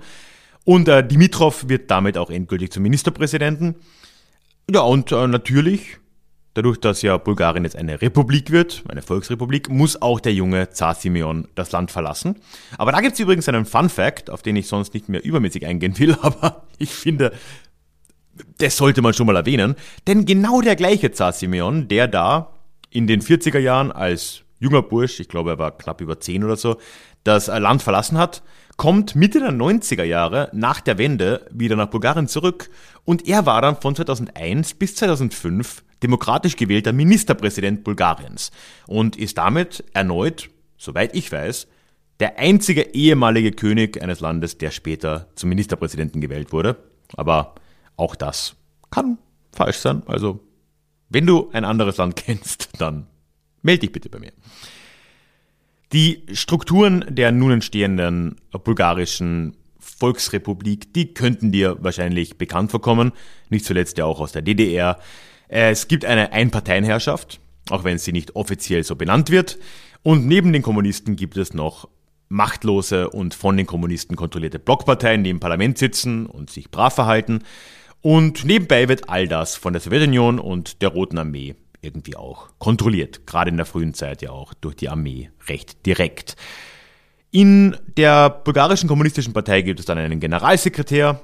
Und 0.65 0.89
äh, 0.89 1.07
Dimitrov 1.07 1.69
wird 1.69 1.91
damit 1.91 2.19
auch 2.19 2.31
endgültig 2.31 2.73
zum 2.73 2.83
Ministerpräsidenten. 2.83 3.77
Ja, 4.71 4.81
und 4.81 5.13
äh, 5.13 5.27
natürlich, 5.27 5.99
dadurch, 6.57 6.79
dass 6.79 7.03
ja 7.03 7.19
Bulgarien 7.19 7.65
jetzt 7.65 7.77
eine 7.77 8.01
Republik 8.01 8.51
wird, 8.51 8.83
eine 8.89 9.03
Volksrepublik, 9.03 9.69
muss 9.69 10.01
auch 10.01 10.21
der 10.21 10.33
junge 10.33 10.71
Zar 10.71 10.95
Simeon 10.95 11.49
das 11.55 11.73
Land 11.73 11.91
verlassen. 11.91 12.37
Aber 12.79 12.93
da 12.93 13.01
gibt 13.01 13.15
es 13.15 13.21
übrigens 13.21 13.49
einen 13.49 13.67
Fun 13.67 13.91
Fact, 13.91 14.31
auf 14.31 14.43
den 14.43 14.57
ich 14.57 14.67
sonst 14.67 14.95
nicht 14.95 15.09
mehr 15.09 15.23
übermäßig 15.25 15.67
eingehen 15.67 15.99
will, 15.99 16.17
aber 16.23 16.65
ich 16.79 16.91
finde, 16.91 17.33
das 18.59 18.77
sollte 18.77 19.03
man 19.03 19.13
schon 19.13 19.27
mal 19.27 19.37
erwähnen. 19.37 19.77
Denn 20.07 20.25
genau 20.25 20.63
der 20.63 20.77
gleiche 20.77 21.13
Zar 21.13 21.33
Simeon, 21.33 21.89
der 21.89 22.09
da 22.09 22.53
in 22.91 23.07
den 23.07 23.21
40er 23.21 23.59
Jahren 23.59 23.93
als 23.93 24.43
junger 24.59 24.83
Bursch, 24.83 25.21
ich 25.21 25.29
glaube 25.29 25.51
er 25.51 25.59
war 25.59 25.77
knapp 25.77 26.01
über 26.01 26.19
10 26.19 26.43
oder 26.45 26.57
so, 26.57 26.79
das 27.25 27.49
Land 27.49 27.83
verlassen 27.83 28.17
hat, 28.17 28.43
kommt 28.79 29.15
Mitte 29.15 29.41
der 29.41 29.53
90er 29.53 30.05
Jahre 30.05 30.49
nach 30.53 30.81
der 30.81 30.97
Wende 30.97 31.47
wieder 31.51 31.77
nach 31.77 31.89
Bulgarien 31.89 32.29
zurück 32.29 32.71
und 33.05 33.27
er 33.27 33.45
war 33.45 33.61
dann 33.61 33.77
von 33.77 33.95
2001 33.95 34.75
bis 34.75 34.97
2005 34.97 35.83
demokratisch 36.03 36.57
gewählter 36.57 36.93
Ministerpräsident 36.93 37.85
Bulgariens 37.85 38.51
und 38.87 39.17
ist 39.17 39.39
damit 39.39 39.85
erneut, 39.93 40.51
soweit 40.77 41.15
ich 41.15 41.31
weiß, 41.33 41.67
der 42.21 42.39
einzige 42.39 42.95
ehemalige 42.95 43.53
König 43.53 44.03
eines 44.03 44.21
Landes, 44.21 44.59
der 44.59 44.71
später 44.71 45.29
zum 45.35 45.49
Ministerpräsidenten 45.51 46.21
gewählt 46.21 46.53
wurde. 46.53 46.77
Aber 47.17 47.55
auch 47.97 48.15
das 48.15 48.57
kann 48.91 49.19
falsch 49.53 49.77
sein. 49.77 50.03
Also, 50.07 50.41
wenn 51.09 51.27
du 51.27 51.51
ein 51.53 51.65
anderes 51.65 51.99
Land 51.99 52.17
kennst, 52.25 52.71
dann 52.79 53.07
melde 53.63 53.81
dich 53.81 53.93
bitte 53.93 54.09
bei 54.09 54.19
mir. 54.19 54.33
Die 55.93 56.23
Strukturen 56.33 57.05
der 57.09 57.33
nun 57.33 57.53
entstehenden 57.53 58.37
bulgarischen 58.65 59.57
Volksrepublik, 59.79 60.93
die 60.93 61.15
könnten 61.15 61.53
dir 61.53 61.77
wahrscheinlich 61.81 62.39
bekannt 62.39 62.71
vorkommen, 62.71 63.13
nicht 63.51 63.65
zuletzt 63.65 63.99
ja 63.99 64.05
auch 64.05 64.21
aus 64.21 64.33
der 64.33 64.43
DDR. 64.43 64.99
Es 65.49 65.89
gibt 65.89 66.05
eine 66.05 66.33
Einparteienherrschaft, 66.33 67.41
auch 67.71 67.85
wenn 67.85 67.99
sie 67.99 68.13
nicht 68.13 68.37
offiziell 68.37 68.85
so 68.85 68.97
benannt 68.97 69.31
wird. 69.31 69.59
Und 70.03 70.27
neben 70.27 70.53
den 70.53 70.63
Kommunisten 70.63 71.17
gibt 71.17 71.37
es 71.37 71.55
noch 71.55 71.89
machtlose 72.29 73.11
und 73.11 73.35
von 73.35 73.57
den 73.57 73.67
Kommunisten 73.67 74.17
kontrollierte 74.17 74.59
Blockparteien, 74.59 75.25
die 75.25 75.31
im 75.31 75.41
Parlament 75.41 75.79
sitzen 75.79 76.27
und 76.27 76.51
sich 76.51 76.71
brav 76.71 76.95
verhalten. 76.95 77.43
Und 78.03 78.45
nebenbei 78.45 78.89
wird 78.89 79.09
all 79.09 79.29
das 79.29 79.57
von 79.57 79.73
der 79.73 79.81
Sowjetunion 79.81 80.39
und 80.39 80.83
der 80.83 80.91
Roten 80.91 81.19
Armee 81.19 81.55
irgendwie 81.81 82.17
auch 82.17 82.51
kontrolliert. 82.59 83.27
Gerade 83.27 83.51
in 83.51 83.57
der 83.57 83.67
frühen 83.67 83.95
Zeit 83.95 84.23
ja 84.23 84.31
auch 84.31 84.55
durch 84.55 84.77
die 84.77 84.89
Armee 84.89 85.31
recht 85.49 85.87
direkt. 85.87 86.37
In 87.31 87.77
der 87.97 88.31
bulgarischen 88.31 88.89
kommunistischen 88.89 89.33
Partei 89.33 89.63
gibt 89.63 89.81
es 89.81 89.87
dann 89.87 89.99
einen 89.99 90.21
Generalsekretär, 90.21 91.21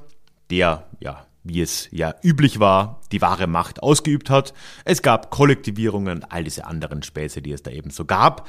der, 0.51 0.87
ja, 1.01 1.27
wie 1.45 1.61
es 1.61 1.89
ja 1.91 2.15
üblich 2.23 2.61
war, 2.61 3.01
die 3.11 3.21
wahre 3.21 3.47
Macht 3.47 3.83
ausgeübt 3.83 4.31
hat. 4.31 4.55
Es 4.85 5.03
gab 5.03 5.31
Kollektivierungen 5.31 6.19
und 6.19 6.33
all 6.33 6.45
diese 6.45 6.67
anderen 6.67 7.03
Späße, 7.03 7.43
die 7.43 7.53
es 7.53 7.63
da 7.63 7.71
eben 7.71 7.91
so 7.91 8.05
gab. 8.05 8.49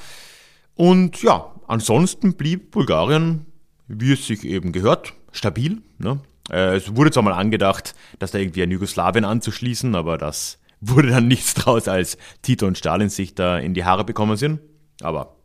Und 0.75 1.21
ja, 1.21 1.53
ansonsten 1.67 2.33
blieb 2.33 2.71
Bulgarien, 2.71 3.45
wie 3.87 4.13
es 4.13 4.27
sich 4.27 4.43
eben 4.43 4.71
gehört, 4.71 5.13
stabil. 5.31 5.81
Ne? 5.97 6.19
Äh, 6.51 6.75
es 6.75 6.95
wurde 6.95 7.11
zwar 7.11 7.23
mal 7.23 7.33
angedacht, 7.33 7.95
dass 8.19 8.31
da 8.31 8.39
irgendwie 8.39 8.63
an 8.63 8.71
Jugoslawien 8.71 9.25
anzuschließen, 9.25 9.95
aber 9.95 10.17
das 10.17 10.59
wurde 10.81 11.09
dann 11.09 11.27
nichts 11.27 11.53
draus, 11.53 11.87
als 11.87 12.17
Tito 12.41 12.67
und 12.67 12.77
Stalin 12.77 13.09
sich 13.09 13.35
da 13.35 13.57
in 13.57 13.73
die 13.73 13.85
Haare 13.85 14.03
bekommen 14.03 14.37
sind. 14.37 14.59
Aber 15.01 15.37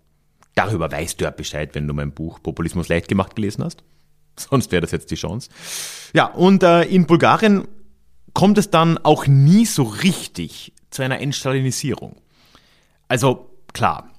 darüber 0.54 0.90
weißt 0.90 1.20
du 1.20 1.24
ja 1.24 1.30
Bescheid, 1.30 1.74
wenn 1.74 1.86
du 1.86 1.94
mein 1.94 2.12
Buch 2.12 2.42
Populismus 2.42 2.88
leicht 2.88 3.08
gemacht 3.08 3.36
gelesen 3.36 3.64
hast. 3.64 3.82
Sonst 4.50 4.72
wäre 4.72 4.82
das 4.82 4.90
jetzt 4.90 5.10
die 5.10 5.16
Chance. 5.16 5.50
Ja, 6.14 6.26
und 6.26 6.62
äh, 6.62 6.82
in 6.82 7.06
Bulgarien 7.06 7.66
kommt 8.34 8.58
es 8.58 8.70
dann 8.70 8.98
auch 8.98 9.26
nie 9.26 9.66
so 9.66 9.82
richtig 9.82 10.72
zu 10.90 11.02
einer 11.02 11.20
Entstalinisierung. 11.20 12.16
Also 13.08 13.50
klar, 13.72 14.10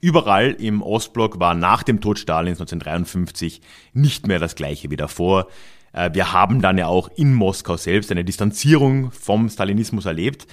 überall 0.00 0.52
im 0.52 0.82
Ostblock 0.82 1.40
war 1.40 1.54
nach 1.54 1.82
dem 1.82 2.00
Tod 2.00 2.18
Stalins 2.18 2.60
1953 2.60 3.60
nicht 3.92 4.26
mehr 4.26 4.38
das 4.38 4.54
gleiche 4.54 4.90
wie 4.90 4.96
davor. 4.96 5.46
Äh, 5.92 6.10
wir 6.12 6.32
haben 6.32 6.60
dann 6.60 6.78
ja 6.78 6.86
auch 6.86 7.08
in 7.08 7.34
Moskau 7.34 7.76
selbst 7.76 8.10
eine 8.10 8.24
Distanzierung 8.24 9.10
vom 9.12 9.48
Stalinismus 9.48 10.06
erlebt. 10.06 10.46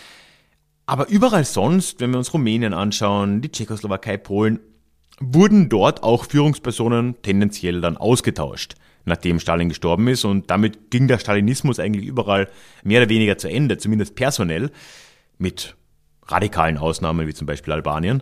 Aber 0.86 1.10
überall 1.10 1.44
sonst, 1.44 2.00
wenn 2.00 2.12
wir 2.12 2.18
uns 2.18 2.34
Rumänien 2.34 2.74
anschauen, 2.74 3.42
die 3.42 3.52
Tschechoslowakei, 3.52 4.18
Polen, 4.18 4.60
wurden 5.20 5.70
dort 5.70 6.04
auch 6.04 6.26
Führungspersonen 6.26 7.16
tendenziell 7.22 7.82
dann 7.82 7.98
ausgetauscht, 7.98 8.76
nachdem 9.06 9.40
Stalin 9.40 9.70
gestorben 9.70 10.08
ist. 10.08 10.26
Und 10.26 10.50
damit 10.50 10.92
ging 10.92 11.08
der 11.08 11.20
Stalinismus 11.20 11.80
eigentlich 11.80 12.06
überall 12.06 12.50
mehr 12.84 13.02
oder 13.02 13.10
weniger 13.10 13.38
zu 13.38 13.50
Ende, 13.50 13.78
zumindest 13.78 14.16
personell, 14.16 14.72
mit 15.38 15.76
radikalen 16.28 16.78
Ausnahmen 16.78 17.28
wie 17.28 17.34
zum 17.34 17.48
Beispiel 17.48 17.74
Albanien. 17.74 18.22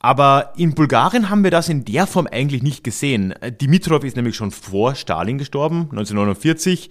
Aber 0.00 0.52
in 0.56 0.74
Bulgarien 0.74 1.30
haben 1.30 1.44
wir 1.44 1.50
das 1.50 1.68
in 1.68 1.84
der 1.84 2.06
Form 2.06 2.26
eigentlich 2.26 2.62
nicht 2.62 2.84
gesehen. 2.84 3.34
Dimitrov 3.60 4.04
ist 4.04 4.16
nämlich 4.16 4.36
schon 4.36 4.50
vor 4.50 4.94
Stalin 4.94 5.38
gestorben, 5.38 5.88
1949. 5.90 6.90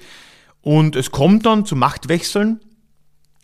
Und 0.61 0.95
es 0.95 1.11
kommt 1.11 1.45
dann 1.45 1.65
zu 1.65 1.75
Machtwechseln. 1.75 2.59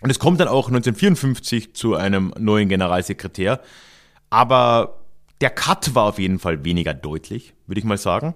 Und 0.02 0.10
es 0.10 0.18
kommt 0.18 0.40
dann 0.40 0.48
auch 0.48 0.68
1954 0.68 1.76
zu 1.76 1.96
einem 1.96 2.34
neuen 2.40 2.70
Generalsekretär. 2.70 3.62
Aber 4.32 5.01
der 5.42 5.50
Cut 5.50 5.96
war 5.96 6.04
auf 6.06 6.20
jeden 6.20 6.40
Fall 6.40 6.64
weniger 6.64 6.94
deutlich, 6.94 7.54
würde 7.68 7.80
ich 7.80 7.86
mal 7.86 7.98
sagen. 7.98 8.36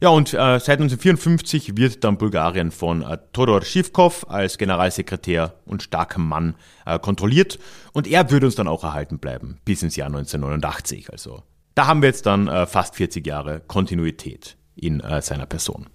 Ja, 0.00 0.08
und 0.08 0.32
äh, 0.32 0.58
seit 0.58 0.80
1954 0.80 1.76
wird 1.76 2.04
dann 2.04 2.18
Bulgarien 2.18 2.70
von 2.70 3.02
äh, 3.02 3.18
Todor 3.32 3.62
Schivkov 3.62 4.26
als 4.28 4.58
Generalsekretär 4.58 5.54
und 5.64 5.82
starkem 5.82 6.26
Mann 6.26 6.54
äh, 6.84 6.98
kontrolliert. 6.98 7.58
Und 7.92 8.06
er 8.06 8.30
würde 8.30 8.46
uns 8.46 8.54
dann 8.54 8.68
auch 8.68 8.84
erhalten 8.84 9.18
bleiben 9.18 9.58
bis 9.64 9.82
ins 9.82 9.96
Jahr 9.96 10.08
1989. 10.08 11.10
Also 11.10 11.42
da 11.74 11.86
haben 11.86 12.02
wir 12.02 12.08
jetzt 12.08 12.26
dann 12.26 12.48
äh, 12.48 12.66
fast 12.66 12.96
40 12.96 13.26
Jahre 13.26 13.60
Kontinuität 13.60 14.56
in 14.74 15.00
äh, 15.00 15.22
seiner 15.22 15.46
Person. 15.46 15.86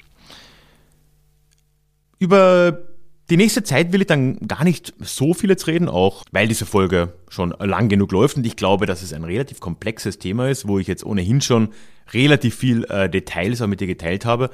Über 2.20 2.91
die 3.32 3.38
nächste 3.38 3.64
Zeit 3.64 3.94
will 3.94 4.02
ich 4.02 4.08
dann 4.08 4.40
gar 4.46 4.66
nicht 4.66 4.94
so 5.00 5.34
viel 5.34 5.50
jetzt 5.50 5.66
reden, 5.66 5.88
auch 5.88 6.26
weil 6.32 6.50
diese 6.50 6.66
Folge 6.66 7.14
schon 7.30 7.52
lang 7.52 7.88
genug 7.88 8.12
läuft 8.12 8.36
und 8.36 8.46
ich 8.46 8.58
glaube, 8.58 8.86
dass 8.86 9.02
es 9.02 9.14
ein 9.14 9.24
relativ 9.24 9.62
komplexes 9.62 10.20
Thema 10.20 10.50
ist, 10.50 10.68
wo 10.68 10.80
ich 10.80 10.88
jetzt 10.88 11.06
ohnehin 11.06 11.40
schon 11.40 11.70
relativ 12.12 12.56
viel 12.56 12.84
äh, 12.90 13.10
Details 13.10 13.62
auch 13.62 13.68
mit 13.68 13.80
dir 13.80 13.88
geteilt 13.88 14.26
habe. 14.26 14.50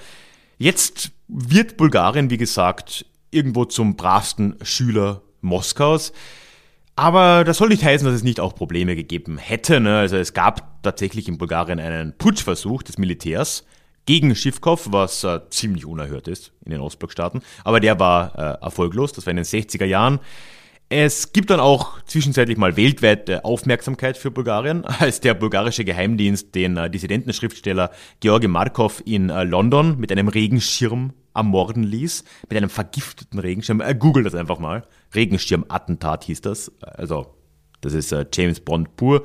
Jetzt 0.60 1.12
wird 1.28 1.76
Bulgarien, 1.78 2.30
wie 2.30 2.38
gesagt, 2.38 3.08
irgendwo 3.32 3.66
zum 3.66 3.96
bravsten 3.96 4.58
Schüler 4.62 5.24
Moskaus. 5.42 6.14
Aber 6.96 7.44
das 7.44 7.58
soll 7.58 7.70
nicht 7.70 7.84
heißen, 7.84 8.06
dass 8.06 8.16
es 8.16 8.24
nicht 8.24 8.40
auch 8.40 8.54
Probleme 8.54 8.96
gegeben 8.96 9.40
hätte. 9.40 9.80
Ne? 9.80 9.98
Also 9.98 10.18
es 10.18 10.34
gab 10.34 10.84
tatsächlich 10.84 11.28
in 11.28 11.40
Bulgarien 11.40 11.80
einen 11.80 12.16
Putschversuch 12.16 12.84
des 12.84 13.00
Militärs 13.00 13.66
gegen 14.08 14.36
Schiffkopf, 14.36 14.88
was 14.90 15.24
äh, 15.24 15.42
ziemlich 15.52 15.86
unerhört 15.86 16.28
ist 16.28 16.52
in 16.66 16.72
den 16.72 16.82
Ostblockstaaten. 16.82 17.42
Aber 17.64 17.80
der 17.80 18.00
war 18.00 18.34
äh, 18.36 18.64
erfolglos, 18.64 19.14
das 19.14 19.28
war 19.28 19.32
in 19.32 19.38
den 19.38 19.46
60er 19.46 19.86
Jahren. 19.86 20.20
Es 20.90 21.34
gibt 21.34 21.50
dann 21.50 21.60
auch 21.60 22.02
zwischenzeitlich 22.06 22.58
mal 22.58 22.78
weltweite 22.78 23.44
Aufmerksamkeit 23.44 24.18
für 24.18 24.32
Bulgarien, 24.32 24.86
als 25.00 25.20
der 25.20 25.34
bulgarische 25.34 25.84
Geheimdienst 25.84 26.56
den 26.56 26.78
äh, 26.78 26.90
Dissidentenschriftsteller 26.90 27.92
Georgi 28.22 28.48
Markov 28.48 29.04
in 29.06 29.30
äh, 29.30 29.44
London 29.44 30.00
mit 30.00 30.12
einem 30.12 30.30
Regenschirm 30.30 31.14
ermorden 31.36 31.84
ließ, 31.84 32.24
mit 32.50 32.58
einem 32.58 32.70
vergifteten 32.70 33.40
Regenschirm. 33.40 33.82
Äh, 33.82 33.94
Google 33.94 34.24
das 34.24 34.34
einfach 34.34 34.60
mal. 34.60 34.88
Regenschirm-Attentat 35.14 36.24
hieß 36.24 36.42
das. 36.42 36.72
Also, 36.80 37.36
das 37.82 37.94
ist 37.94 38.14
äh, 38.14 38.26
James 38.34 38.62
Bond 38.62 38.96
pur. 38.96 39.24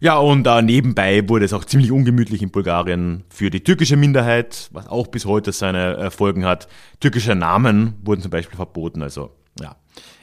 Ja, 0.00 0.18
und 0.18 0.46
äh, 0.46 0.62
nebenbei 0.62 1.28
wurde 1.28 1.44
es 1.44 1.52
auch 1.52 1.64
ziemlich 1.64 1.90
ungemütlich 1.90 2.42
in 2.42 2.50
Bulgarien 2.50 3.24
für 3.30 3.50
die 3.50 3.64
türkische 3.64 3.96
Minderheit, 3.96 4.68
was 4.72 4.86
auch 4.86 5.08
bis 5.08 5.24
heute 5.24 5.50
seine 5.52 5.96
äh, 5.96 6.10
Folgen 6.10 6.44
hat. 6.44 6.68
Türkische 7.00 7.34
Namen 7.34 7.94
wurden 8.04 8.22
zum 8.22 8.30
Beispiel 8.30 8.56
verboten. 8.56 9.02
Also 9.02 9.32
ja, 9.60 9.76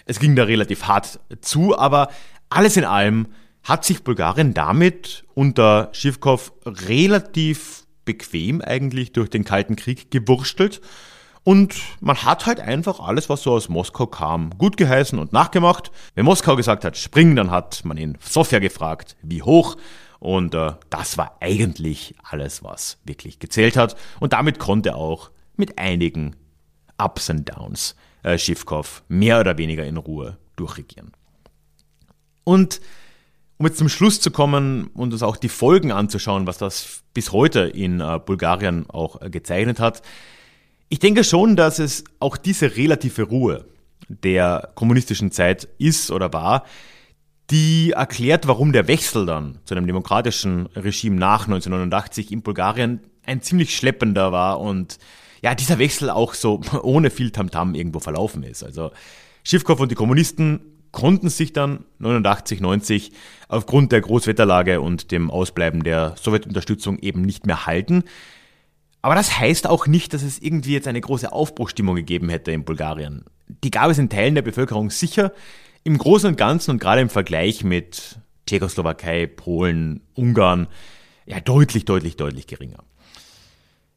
es 0.06 0.20
ging 0.20 0.36
da 0.36 0.44
relativ 0.44 0.84
hart 0.84 1.20
zu, 1.42 1.78
aber 1.78 2.10
alles 2.50 2.78
in 2.78 2.86
allem 2.86 3.28
hat 3.64 3.84
sich 3.84 4.04
Bulgarien 4.04 4.54
damit 4.54 5.26
unter 5.34 5.90
Schivkov 5.92 6.54
relativ 6.66 7.86
bequem 8.06 8.62
eigentlich 8.62 9.12
durch 9.12 9.30
den 9.30 9.44
Kalten 9.44 9.76
Krieg 9.76 10.10
gewurstelt. 10.12 10.80
Und 11.46 11.76
man 12.02 12.24
hat 12.24 12.48
halt 12.48 12.60
einfach 12.60 13.00
alles, 13.00 13.30
was 13.30 13.44
so 13.44 13.54
aus 13.54 13.70
Moskau 13.70 14.08
kam, 14.08 14.50
gut 14.58 14.78
geheißen 14.78 15.20
und 15.20 15.32
nachgemacht. 15.32 15.92
Wenn 16.16 16.26
Moskau 16.26 16.56
gesagt 16.56 16.84
hat, 16.84 16.98
spring, 16.98 17.36
dann 17.36 17.52
hat 17.52 17.86
man 17.86 17.98
in 17.98 18.18
Sofia 18.20 18.58
gefragt, 18.58 19.16
wie 19.22 19.44
hoch. 19.44 19.78
Und 20.20 20.56
äh, 20.56 20.72
das 20.90 21.20
war 21.20 21.38
eigentlich 21.42 22.16
alles, 22.24 22.64
was 22.64 22.98
wirklich 23.06 23.38
gezählt 23.38 23.78
hat. 23.78 23.96
Und 24.20 24.34
damit 24.34 24.58
konnte 24.58 24.96
auch 24.96 25.30
mit 25.56 25.78
einigen 25.78 26.36
Ups 26.98 27.30
and 27.30 27.48
Downs 27.48 27.96
äh, 28.24 28.40
Schiffkopf 28.40 29.04
mehr 29.08 29.40
oder 29.40 29.60
weniger 29.60 29.86
in 29.86 29.98
Ruhe 29.98 30.38
durchregieren. 30.56 31.12
Und 32.44 32.82
um 33.58 33.68
jetzt 33.68 33.78
zum 33.78 33.88
Schluss 33.88 34.20
zu 34.20 34.32
kommen 34.32 34.88
und 34.96 35.14
uns 35.14 35.22
auch 35.22 35.38
die 35.38 35.50
Folgen 35.50 35.92
anzuschauen, 35.92 36.48
was 36.48 36.58
das 36.58 37.04
bis 37.14 37.32
heute 37.32 37.60
in 37.60 38.02
äh, 38.02 38.20
Bulgarien 38.26 38.90
auch 38.90 39.22
äh, 39.22 39.30
gezeichnet 39.30 39.80
hat, 39.80 40.02
ich 40.90 41.00
denke 41.00 41.24
schon, 41.24 41.56
dass 41.56 41.80
es 41.80 42.04
auch 42.20 42.38
diese 42.38 42.76
relative 42.76 43.24
Ruhe 43.24 43.66
der 44.08 44.72
kommunistischen 44.76 45.32
Zeit 45.32 45.68
ist 45.78 46.12
oder 46.12 46.32
war, 46.34 46.66
die 47.50 47.92
erklärt, 47.92 48.48
warum 48.48 48.72
der 48.72 48.88
Wechsel 48.88 49.26
dann 49.26 49.60
zu 49.66 49.76
einem 49.76 49.88
demokratischen 49.88 50.68
Regime 50.76 51.16
nach 51.16 51.46
1989 51.46 52.32
in 52.32 52.42
Bulgarien 52.42 53.02
ein 53.26 53.42
ziemlich 53.42 53.76
schleppender 53.76 54.32
war 54.32 54.60
und 54.60 54.98
ja, 55.42 55.54
dieser 55.54 55.78
Wechsel 55.78 56.10
auch 56.10 56.34
so 56.34 56.62
ohne 56.84 57.10
viel 57.10 57.32
Tamtam 57.32 57.72
-Tam 57.72 57.78
irgendwo 57.78 58.00
verlaufen 58.00 58.44
ist. 58.44 58.64
Also 58.64 58.92
Schiffkopf 59.44 59.80
und 59.80 59.92
die 59.92 59.96
Kommunisten 59.96 60.60
konnten 60.92 61.30
sich 61.30 61.54
dann 61.54 61.86
89, 62.00 62.62
90 62.62 63.12
aufgrund 63.48 63.92
der 63.92 64.02
Großwetterlage 64.02 64.82
und 64.82 65.12
dem 65.12 65.30
Ausbleiben 65.30 65.84
der 65.84 66.16
Sowjetunterstützung 66.16 66.98
eben 67.00 67.22
nicht 67.22 67.46
mehr 67.46 67.66
halten. 67.66 68.06
Aber 69.06 69.14
das 69.14 69.40
heißt 69.40 69.68
auch 69.68 69.86
nicht, 69.86 70.16
dass 70.16 70.24
es 70.24 70.40
irgendwie 70.40 70.74
jetzt 70.74 70.88
eine 70.88 71.00
große 71.00 71.32
Aufbruchstimmung 71.32 71.96
gegeben 71.96 72.28
hätte 72.28 72.52
in 72.52 72.66
Bulgarien. 72.66 73.24
Die 73.64 73.70
gab 73.70 73.92
es 73.92 74.00
in 74.00 74.10
Teilen 74.10 74.34
der 74.34 74.42
Bevölkerung 74.42 74.90
sicher. 74.90 75.32
Im 75.84 76.00
Großen 76.00 76.28
und 76.28 76.38
Ganzen 76.38 76.72
und 76.72 76.80
gerade 76.80 77.02
im 77.02 77.10
Vergleich 77.10 77.64
mit 77.64 78.18
Tschechoslowakei, 78.48 79.28
Polen, 79.28 80.02
Ungarn, 80.16 80.66
ja 81.28 81.40
deutlich, 81.40 81.86
deutlich, 81.86 82.18
deutlich 82.18 82.48
geringer. 82.48 82.80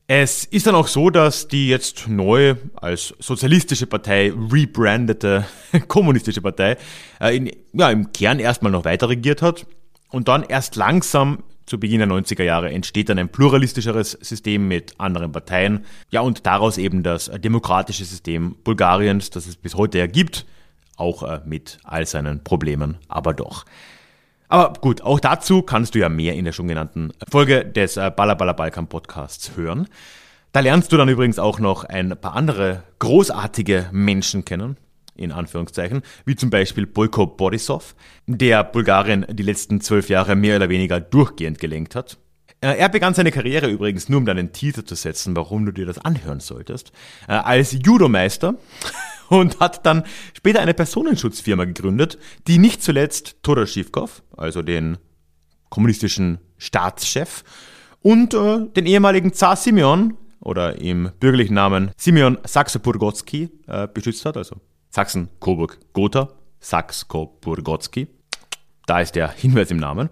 Es 0.09 0.45
ist 0.45 0.67
dann 0.67 0.75
auch 0.75 0.89
so, 0.89 1.09
dass 1.09 1.49
die 1.49 1.71
jetzt 1.71 2.07
neu 2.07 2.57
als 2.75 3.15
sozialistische 3.19 3.87
Partei 3.87 4.31
rebrandete 4.53 5.47
kommunistische 5.89 6.43
Partei 6.43 6.77
äh, 7.19 7.35
in, 7.35 7.51
ja, 7.73 7.91
im 7.91 8.13
Kern 8.13 8.41
erstmal 8.41 8.73
noch 8.73 8.85
weiter 8.85 9.09
regiert 9.09 9.41
hat 9.41 9.67
und 10.11 10.29
dann 10.29 10.43
erst 10.43 10.77
langsam 10.77 11.45
zu 11.69 11.79
Beginn 11.79 11.99
der 11.99 12.09
90er 12.09 12.43
Jahre 12.43 12.71
entsteht 12.71 13.09
dann 13.09 13.19
ein 13.19 13.29
pluralistischeres 13.29 14.13
System 14.13 14.69
mit 14.69 14.99
anderen 14.99 15.33
Parteien. 15.33 15.85
Ja, 16.11 16.23
und 16.23 16.47
daraus 16.47 16.79
eben 16.79 17.03
das 17.03 17.31
demokratische 17.31 18.05
System 18.05 18.57
Bulgariens, 18.65 19.31
das 19.31 19.47
es 19.47 19.57
bis 19.57 19.75
heute 19.75 19.99
ja 19.99 20.07
gibt, 20.07 20.47
auch 20.97 21.23
äh, 21.23 21.41
mit 21.45 21.79
all 21.85 22.07
seinen 22.07 22.43
Problemen, 22.43 22.99
aber 23.09 23.35
doch. 23.35 23.65
Aber 24.49 24.73
gut, 24.81 25.03
auch 25.03 25.21
dazu 25.21 25.63
kannst 25.63 25.95
du 25.95 25.99
ja 25.99 26.09
mehr 26.09 26.35
in 26.35 26.45
der 26.45 26.53
schon 26.53 26.69
genannten 26.69 27.13
Folge 27.31 27.65
des 27.65 27.97
äh, 27.97 28.11
Balla 28.15 28.35
Balkan 28.35 28.89
Podcasts 28.89 29.57
hören. 29.57 29.89
Da 30.53 30.61
lernst 30.61 30.91
du 30.91 30.97
dann 30.97 31.11
übrigens 31.11 31.39
auch 31.39 31.59
noch 31.59 31.85
ein 31.85 32.17
paar 32.19 32.35
andere 32.35 32.83
großartige 32.99 33.91
Menschen 33.93 34.47
kennen, 34.47 34.79
in 35.19 35.33
Anführungszeichen, 35.33 36.03
wie 36.25 36.37
zum 36.37 36.49
Beispiel 36.49 36.87
Boyko 36.87 37.27
Borisov, 37.27 37.95
der 38.27 38.65
Bulgarien 38.65 39.27
die 39.29 39.43
letzten 39.43 39.81
zwölf 39.81 40.09
Jahre 40.09 40.37
mehr 40.37 40.57
oder 40.57 40.69
weniger 40.69 41.01
durchgehend 41.01 41.59
gelenkt 41.59 41.95
hat. 41.95 42.19
Äh, 42.61 42.79
er 42.79 42.89
begann 42.89 43.15
seine 43.15 43.31
Karriere 43.31 43.69
übrigens 43.69 44.09
nur, 44.09 44.19
um 44.19 44.27
deinen 44.27 44.53
Teaser 44.53 44.85
zu 44.85 44.95
setzen, 44.95 45.37
warum 45.37 45.67
du 45.67 45.73
dir 45.73 45.87
das 45.87 45.99
anhören 45.99 46.41
solltest, 46.41 46.93
äh, 47.29 47.33
als 47.33 47.73
Judomeister 47.73 48.55
und 49.29 49.61
hat 49.61 49.85
dann 49.87 50.05
später 50.35 50.61
eine 50.61 50.75
Personenschutzfirma 50.75 51.65
gegründet, 51.65 52.19
die 52.47 52.59
nicht 52.59 52.83
zuletzt 52.83 53.37
Todor 53.43 53.67
Schivkov, 53.67 54.23
also 54.37 54.63
den 54.63 54.99
kommunistischen 55.69 56.39
Staatschef, 56.57 57.45
und 58.01 58.35
äh, 58.35 58.67
den 58.77 58.87
ehemaligen 58.87 59.33
Zar 59.33 59.57
Simeon 59.57 60.17
oder 60.41 60.81
im 60.81 61.11
bürgerlichen 61.19 61.55
Namen 61.55 61.91
Simeon 61.97 62.39
Saxe-Purgotsky 62.45 63.51
äh, 63.67 63.89
beschützt 63.93 64.25
hat, 64.25 64.37
also 64.37 64.57
Sachsen-Coburg-Gotha, 64.91 66.29
Sax-Coburgotsky. 66.61 68.09
Da 68.87 69.01
ist 69.01 69.15
der 69.15 69.31
Hinweis 69.31 69.71
im 69.71 69.77
Namen. 69.77 70.09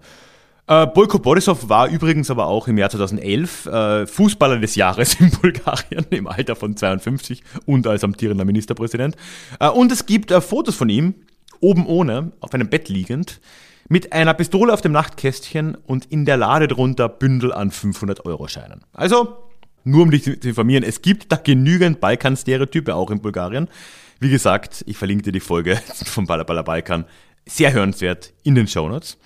Äh, 0.67 0.85
Bojko 0.87 1.19
Borisov 1.19 1.69
war 1.69 1.87
übrigens 1.87 2.29
aber 2.29 2.47
auch 2.47 2.67
im 2.67 2.77
Jahr 2.77 2.89
2011 2.89 3.65
äh, 3.67 4.05
Fußballer 4.05 4.59
des 4.59 4.75
Jahres 4.75 5.19
in 5.19 5.31
Bulgarien 5.41 6.05
im 6.09 6.27
Alter 6.27 6.55
von 6.55 6.75
52 6.75 7.41
und 7.65 7.87
als 7.87 8.03
amtierender 8.03 8.43
Ministerpräsident. 8.43 9.15
Äh, 9.59 9.69
und 9.69 9.91
es 9.91 10.05
gibt 10.05 10.29
äh, 10.31 10.41
Fotos 10.41 10.75
von 10.75 10.89
ihm, 10.89 11.15
oben 11.61 11.85
ohne, 11.87 12.33
auf 12.41 12.53
einem 12.53 12.69
Bett 12.69 12.89
liegend, 12.89 13.39
mit 13.87 14.11
einer 14.11 14.33
Pistole 14.33 14.73
auf 14.73 14.81
dem 14.81 14.91
Nachtkästchen 14.91 15.75
und 15.75 16.05
in 16.05 16.25
der 16.25 16.35
Lade 16.35 16.67
drunter 16.67 17.07
Bündel 17.07 17.53
an 17.53 17.71
500-Euro-Scheinen. 17.71 18.81
Also, 18.91 19.37
nur 19.85 20.03
um 20.03 20.11
dich 20.11 20.23
zu 20.23 20.31
informieren, 20.31 20.83
es 20.83 21.01
gibt 21.01 21.31
da 21.31 21.37
genügend 21.37 22.01
Balkan-Stereotype 22.01 22.93
auch 22.93 23.09
in 23.09 23.21
Bulgarien. 23.21 23.69
Wie 24.19 24.29
gesagt, 24.29 24.83
ich 24.87 24.97
verlinke 24.97 25.23
dir 25.23 25.31
die 25.31 25.39
Folge 25.39 25.77
vom 26.05 26.25
Balabala 26.25 26.61
Balkan. 26.61 27.05
Sehr 27.45 27.71
hörenswert 27.71 28.33
in 28.43 28.55
den 28.55 28.67
Shownotes. 28.67 29.17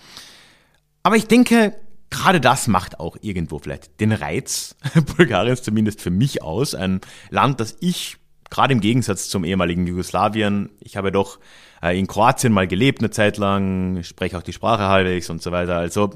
Aber 1.04 1.16
ich 1.16 1.28
denke, 1.28 1.76
gerade 2.10 2.40
das 2.40 2.68
macht 2.68 3.00
auch 3.00 3.18
irgendwo 3.22 3.58
vielleicht 3.58 4.00
den 4.00 4.12
Reiz 4.12 4.76
Bulgariens 5.18 5.64
zumindest 5.64 6.02
für 6.02 6.12
mich 6.12 6.44
aus. 6.44 6.76
Ein 6.76 7.02
Land, 7.30 7.60
das 7.60 7.78
ich 7.80 8.18
gerade 8.52 8.74
im 8.74 8.82
Gegensatz 8.82 9.30
zum 9.30 9.44
ehemaligen 9.44 9.88
Jugoslawien, 9.88 10.70
ich 10.80 10.98
habe 10.98 11.12
doch 11.12 11.40
äh, 11.82 11.98
in 11.98 12.06
Kroatien 12.06 12.54
mal 12.54 12.68
gelebt 12.68 13.00
eine 13.00 13.10
Zeit 13.10 13.38
lang, 13.38 14.04
spreche 14.04 14.38
auch 14.38 14.44
die 14.44 14.54
Sprache 14.54 14.84
halbwegs 14.84 15.30
und 15.30 15.42
so 15.42 15.52
weiter. 15.52 15.78
Also 15.78 16.12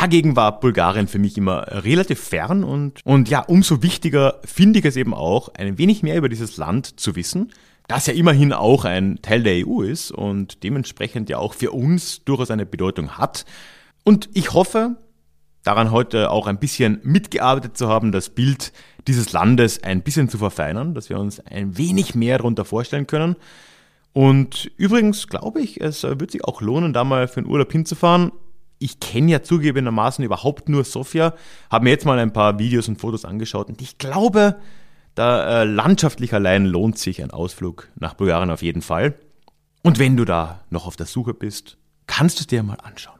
dagegen 0.00 0.36
war 0.36 0.60
Bulgarien 0.60 1.08
für 1.08 1.18
mich 1.18 1.36
immer 1.36 1.66
relativ 1.84 2.20
fern 2.20 2.64
und, 2.64 3.00
und 3.04 3.28
ja, 3.28 3.40
umso 3.40 3.82
wichtiger 3.82 4.40
finde 4.44 4.78
ich 4.78 4.84
es 4.84 4.96
eben 4.96 5.14
auch, 5.14 5.48
ein 5.54 5.78
wenig 5.78 6.02
mehr 6.02 6.16
über 6.16 6.28
dieses 6.28 6.56
Land 6.56 7.00
zu 7.00 7.16
wissen 7.16 7.50
das 7.88 8.06
ja 8.06 8.14
immerhin 8.14 8.52
auch 8.52 8.84
ein 8.84 9.20
Teil 9.22 9.42
der 9.42 9.66
EU 9.66 9.82
ist 9.82 10.10
und 10.10 10.62
dementsprechend 10.64 11.28
ja 11.30 11.38
auch 11.38 11.54
für 11.54 11.70
uns 11.70 12.24
durchaus 12.24 12.50
eine 12.50 12.66
Bedeutung 12.66 13.16
hat. 13.16 13.44
Und 14.04 14.28
ich 14.34 14.52
hoffe, 14.52 14.96
daran 15.62 15.90
heute 15.90 16.30
auch 16.30 16.46
ein 16.46 16.58
bisschen 16.58 17.00
mitgearbeitet 17.02 17.76
zu 17.76 17.88
haben, 17.88 18.12
das 18.12 18.30
Bild 18.30 18.72
dieses 19.06 19.32
Landes 19.32 19.82
ein 19.82 20.02
bisschen 20.02 20.28
zu 20.28 20.38
verfeinern, 20.38 20.94
dass 20.94 21.10
wir 21.10 21.18
uns 21.18 21.40
ein 21.40 21.78
wenig 21.78 22.14
mehr 22.14 22.38
darunter 22.38 22.64
vorstellen 22.64 23.06
können. 23.06 23.36
Und 24.12 24.70
übrigens 24.76 25.28
glaube 25.28 25.60
ich, 25.60 25.80
es 25.80 26.02
wird 26.02 26.30
sich 26.30 26.44
auch 26.44 26.60
lohnen, 26.60 26.92
da 26.92 27.04
mal 27.04 27.28
für 27.28 27.38
einen 27.38 27.50
Urlaub 27.50 27.70
hinzufahren. 27.70 28.32
Ich 28.78 29.00
kenne 29.00 29.32
ja 29.32 29.42
zugegebenermaßen 29.42 30.24
überhaupt 30.24 30.68
nur 30.68 30.84
Sofia, 30.84 31.34
habe 31.70 31.84
mir 31.84 31.90
jetzt 31.90 32.04
mal 32.04 32.18
ein 32.18 32.32
paar 32.32 32.58
Videos 32.58 32.88
und 32.88 33.00
Fotos 33.00 33.24
angeschaut 33.24 33.68
und 33.68 33.80
ich 33.80 33.98
glaube, 33.98 34.56
da 35.14 35.62
äh, 35.62 35.64
landschaftlich 35.64 36.34
allein 36.34 36.66
lohnt 36.66 36.98
sich 36.98 37.22
ein 37.22 37.30
Ausflug 37.30 37.88
nach 37.96 38.14
Bulgarien 38.14 38.50
auf 38.50 38.62
jeden 38.62 38.82
Fall. 38.82 39.14
Und 39.82 39.98
wenn 39.98 40.16
du 40.16 40.24
da 40.24 40.60
noch 40.68 40.86
auf 40.86 40.96
der 40.96 41.06
Suche 41.06 41.32
bist, 41.32 41.78
kannst 42.06 42.38
du 42.38 42.42
es 42.42 42.46
dir 42.48 42.62
mal 42.62 42.78
anschauen. 42.82 43.16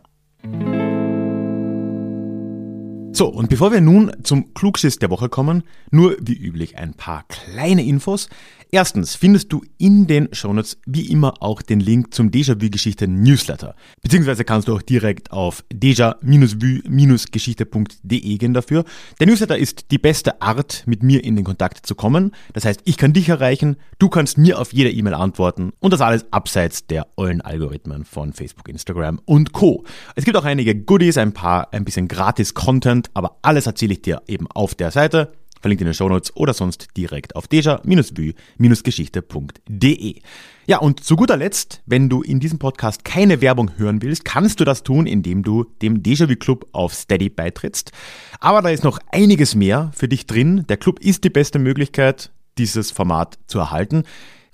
So, 3.12 3.28
und 3.28 3.48
bevor 3.48 3.72
wir 3.72 3.80
nun 3.80 4.12
zum 4.24 4.52
Klugschiss 4.52 4.98
der 4.98 5.08
Woche 5.08 5.30
kommen, 5.30 5.62
nur 5.90 6.16
wie 6.20 6.36
üblich 6.36 6.76
ein 6.76 6.92
paar 6.92 7.24
kleine 7.28 7.82
Infos. 7.82 8.28
Erstens 8.72 9.14
findest 9.14 9.52
du 9.52 9.62
in 9.78 10.08
den 10.08 10.28
Shownotes 10.32 10.78
wie 10.86 11.08
immer 11.08 11.40
auch 11.40 11.62
den 11.62 11.78
Link 11.78 12.12
zum 12.12 12.30
Déjà-vu-Geschichte 12.30 13.06
Newsletter. 13.06 13.76
Beziehungsweise 14.02 14.44
kannst 14.44 14.66
du 14.66 14.74
auch 14.74 14.82
direkt 14.82 15.30
auf 15.30 15.62
déjà-vu-geschichte.de 15.72 18.38
gehen 18.38 18.54
dafür. 18.54 18.82
Der 19.20 19.28
Newsletter 19.28 19.56
ist 19.56 19.92
die 19.92 19.98
beste 19.98 20.42
Art, 20.42 20.82
mit 20.86 21.04
mir 21.04 21.22
in 21.22 21.36
den 21.36 21.44
Kontakt 21.44 21.86
zu 21.86 21.94
kommen. 21.94 22.32
Das 22.54 22.64
heißt, 22.64 22.80
ich 22.84 22.96
kann 22.96 23.12
dich 23.12 23.28
erreichen, 23.28 23.76
du 24.00 24.08
kannst 24.08 24.36
mir 24.36 24.58
auf 24.58 24.72
jede 24.72 24.90
E-Mail 24.90 25.14
antworten 25.14 25.70
und 25.78 25.92
das 25.92 26.00
alles 26.00 26.26
abseits 26.32 26.88
der 26.88 27.06
ollen 27.16 27.40
Algorithmen 27.40 28.04
von 28.04 28.32
Facebook, 28.32 28.68
Instagram 28.68 29.20
und 29.24 29.52
Co. 29.52 29.84
Es 30.16 30.24
gibt 30.24 30.36
auch 30.36 30.44
einige 30.44 30.74
Goodies, 30.74 31.18
ein 31.18 31.32
paar, 31.32 31.72
ein 31.72 31.84
bisschen 31.84 32.08
gratis 32.08 32.54
Content, 32.54 33.10
aber 33.14 33.38
alles 33.42 33.66
erzähle 33.66 33.92
ich 33.92 34.02
dir 34.02 34.22
eben 34.26 34.48
auf 34.48 34.74
der 34.74 34.90
Seite 34.90 35.30
verlinkt 35.60 35.82
in 35.82 35.86
den 35.86 35.94
Shownotes 35.94 36.34
oder 36.36 36.54
sonst 36.54 36.88
direkt 36.96 37.36
auf 37.36 37.48
deja-vue-geschichte.de. 37.48 40.20
Ja, 40.68 40.78
und 40.78 41.04
zu 41.04 41.16
guter 41.16 41.36
Letzt, 41.36 41.82
wenn 41.86 42.08
du 42.08 42.22
in 42.22 42.40
diesem 42.40 42.58
Podcast 42.58 43.04
keine 43.04 43.40
Werbung 43.40 43.70
hören 43.76 44.02
willst, 44.02 44.24
kannst 44.24 44.58
du 44.58 44.64
das 44.64 44.82
tun, 44.82 45.06
indem 45.06 45.42
du 45.42 45.64
dem 45.80 46.02
Déjà-vu 46.02 46.36
Club 46.36 46.66
auf 46.72 46.92
Steady 46.92 47.28
beitrittst. 47.28 47.92
Aber 48.40 48.62
da 48.62 48.70
ist 48.70 48.82
noch 48.82 48.98
einiges 49.12 49.54
mehr 49.54 49.92
für 49.94 50.08
dich 50.08 50.26
drin. 50.26 50.64
Der 50.68 50.76
Club 50.76 50.98
ist 51.00 51.24
die 51.24 51.30
beste 51.30 51.58
Möglichkeit, 51.58 52.32
dieses 52.58 52.90
Format 52.90 53.38
zu 53.46 53.58
erhalten. 53.58 54.04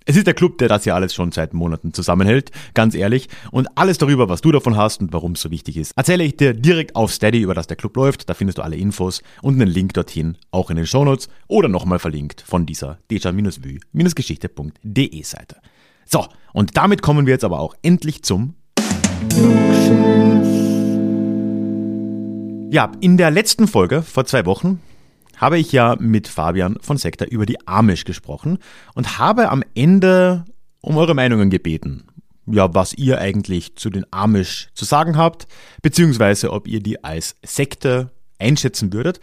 Es 0.05 0.17
ist 0.17 0.27
der 0.27 0.35
Club, 0.35 0.59
der 0.59 0.69
das 0.69 0.85
ja 0.85 0.95
alles 0.95 1.15
schon 1.15 1.33
seit 1.33 1.55
Monaten 1.55 1.95
zusammenhält, 1.95 2.51
ganz 2.75 2.95
ehrlich. 2.95 3.29
Und 3.51 3.67
alles 3.77 3.99
darüber, 3.99 4.29
was 4.29 4.41
du 4.41 4.53
davon 4.53 4.77
hast 4.77 5.01
und 5.01 5.13
warum 5.13 5.33
es 5.33 5.41
so 5.41 5.51
wichtig 5.51 5.77
ist, 5.77 5.93
erzähle 5.97 6.23
ich 6.25 6.37
dir 6.37 6.55
direkt 6.55 6.95
auf 6.97 7.13
Steady, 7.13 7.41
über 7.41 7.55
das 7.55 7.67
der 7.67 7.77
Club 7.77 7.97
läuft. 7.97 8.29
Da 8.29 8.35
findest 8.35 8.59
du 8.59 8.63
alle 8.63 8.77
Infos 8.77 9.23
und 9.43 9.61
einen 9.61 9.71
Link 9.71 9.95
dorthin, 9.95 10.37
auch 10.51 10.71
in 10.71 10.77
den 10.77 10.87
Shownotes 10.87 11.29
oder 11.47 11.69
nochmal 11.69 11.99
verlinkt 11.99 12.43
von 12.43 12.67
dieser 12.67 12.99
deja-vue-geschichte.de 13.11 15.23
Seite. 15.23 15.57
So, 16.05 16.27
und 16.53 16.77
damit 16.77 17.01
kommen 17.03 17.27
wir 17.27 17.33
jetzt 17.33 17.45
aber 17.45 17.61
auch 17.61 17.75
endlich 17.83 18.23
zum 18.23 18.55
Ja, 22.73 22.91
in 23.01 23.17
der 23.19 23.31
letzten 23.31 23.69
Folge 23.69 24.03
vor 24.03 24.25
zwei 24.25 24.47
Wochen 24.47 24.81
habe 25.43 25.59
ich 25.59 25.73
ja 25.73 25.97
mit 25.99 26.29
Fabian 26.29 26.79
von 26.81 26.99
Sekta 26.99 27.25
über 27.25 27.47
die 27.47 27.67
Amish 27.67 28.05
gesprochen 28.05 28.59
und 28.95 29.19
habe 29.19 29.51
am 29.51 29.65
Ende 29.75 30.45
um 30.81 30.97
eure 30.97 31.17
Meinungen 31.17 31.51
gebeten. 31.51 32.05
Ja, 32.47 32.73
was 32.75 32.95
ihr 32.95 33.19
eigentlich 33.19 33.75
zu 33.75 33.91
den 33.91 34.07
Amish 34.13 34.69
zu 34.75 34.85
sagen 34.85 35.17
habt, 35.17 35.49
beziehungsweise 35.83 36.53
ob 36.53 36.69
ihr 36.69 36.81
die 36.81 37.03
als 37.03 37.37
Sekte 37.45 38.13
einschätzen 38.39 38.93
würdet. 38.93 39.19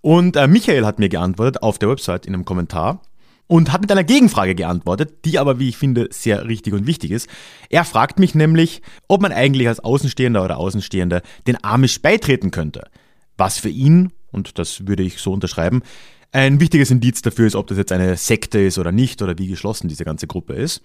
Und 0.00 0.34
äh, 0.34 0.48
Michael 0.48 0.84
hat 0.84 0.98
mir 0.98 1.08
geantwortet 1.08 1.62
auf 1.62 1.78
der 1.78 1.88
Website 1.88 2.26
in 2.26 2.34
einem 2.34 2.44
Kommentar 2.44 3.02
und 3.46 3.72
hat 3.72 3.80
mit 3.80 3.92
einer 3.92 4.04
Gegenfrage 4.04 4.56
geantwortet, 4.56 5.24
die 5.24 5.38
aber, 5.38 5.60
wie 5.60 5.68
ich 5.68 5.76
finde, 5.76 6.08
sehr 6.10 6.48
richtig 6.48 6.72
und 6.72 6.88
wichtig 6.88 7.12
ist. 7.12 7.28
Er 7.68 7.84
fragt 7.84 8.18
mich 8.18 8.34
nämlich, 8.34 8.82
ob 9.06 9.22
man 9.22 9.30
eigentlich 9.30 9.68
als 9.68 9.78
Außenstehender 9.78 10.44
oder 10.44 10.56
Außenstehende 10.56 11.22
den 11.46 11.62
Amish 11.62 12.02
beitreten 12.02 12.50
könnte. 12.50 12.88
Was 13.36 13.58
für 13.58 13.68
ihn 13.68 14.12
und 14.32 14.58
das 14.58 14.86
würde 14.86 15.02
ich 15.02 15.18
so 15.18 15.32
unterschreiben, 15.32 15.82
ein 16.32 16.60
wichtiges 16.60 16.90
Indiz 16.90 17.22
dafür 17.22 17.46
ist, 17.46 17.56
ob 17.56 17.66
das 17.66 17.78
jetzt 17.78 17.92
eine 17.92 18.16
Sekte 18.16 18.60
ist 18.60 18.78
oder 18.78 18.92
nicht 18.92 19.20
oder 19.22 19.36
wie 19.38 19.48
geschlossen 19.48 19.88
diese 19.88 20.04
ganze 20.04 20.26
Gruppe 20.26 20.54
ist. 20.54 20.80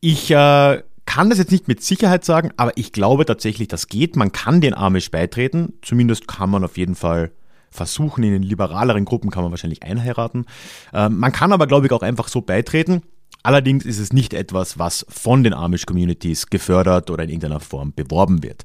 Ich 0.00 0.30
äh, 0.30 0.82
kann 1.06 1.30
das 1.30 1.38
jetzt 1.38 1.52
nicht 1.52 1.68
mit 1.68 1.82
Sicherheit 1.82 2.24
sagen, 2.24 2.50
aber 2.56 2.72
ich 2.76 2.92
glaube 2.92 3.24
tatsächlich, 3.24 3.68
das 3.68 3.86
geht. 3.86 4.16
Man 4.16 4.32
kann 4.32 4.60
den 4.60 4.74
Amish 4.74 5.10
beitreten. 5.10 5.74
Zumindest 5.82 6.26
kann 6.26 6.50
man 6.50 6.64
auf 6.64 6.76
jeden 6.76 6.96
Fall 6.96 7.30
versuchen. 7.70 8.24
In 8.24 8.32
den 8.32 8.42
liberaleren 8.42 9.04
Gruppen 9.04 9.30
kann 9.30 9.44
man 9.44 9.52
wahrscheinlich 9.52 9.84
einheiraten. 9.84 10.46
Äh, 10.92 11.08
man 11.08 11.32
kann 11.32 11.52
aber, 11.52 11.66
glaube 11.68 11.86
ich, 11.86 11.92
auch 11.92 12.02
einfach 12.02 12.28
so 12.28 12.42
beitreten. 12.42 13.02
Allerdings 13.44 13.84
ist 13.84 14.00
es 14.00 14.12
nicht 14.12 14.34
etwas, 14.34 14.78
was 14.78 15.06
von 15.08 15.44
den 15.44 15.54
Amish-Communities 15.54 16.48
gefördert 16.50 17.10
oder 17.10 17.22
in 17.22 17.30
irgendeiner 17.30 17.60
Form 17.60 17.92
beworben 17.94 18.42
wird. 18.42 18.64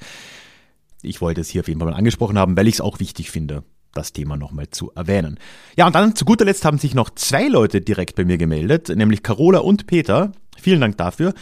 Ich 1.04 1.22
wollte 1.22 1.42
es 1.42 1.50
hier 1.50 1.62
auf 1.62 1.68
jeden 1.68 1.80
Fall 1.80 1.92
mal 1.92 1.98
angesprochen 1.98 2.40
haben, 2.40 2.58
weil 2.58 2.68
ich 2.68 2.76
es 2.76 2.82
auch 2.82 3.00
wichtig 3.00 3.30
finde, 3.30 3.64
das 3.94 4.14
Thema 4.14 4.38
nochmal 4.38 4.70
zu 4.70 4.92
erwähnen. 4.96 5.40
Ja, 5.76 5.88
und 5.88 5.96
dann 5.96 6.16
zu 6.16 6.26
guter 6.26 6.46
Letzt 6.46 6.66
haben 6.66 6.78
sich 6.78 6.94
noch 6.94 7.10
zwei 7.12 7.48
Leute 7.48 7.82
direkt 7.82 8.16
bei 8.16 8.26
mir 8.26 8.38
gemeldet, 8.38 8.90
nämlich 8.90 9.24
Carola 9.24 9.60
und 9.60 9.88
Peter. 9.88 10.32
Vielen 10.58 10.82
Dank 10.82 10.98
dafür, 10.98 11.34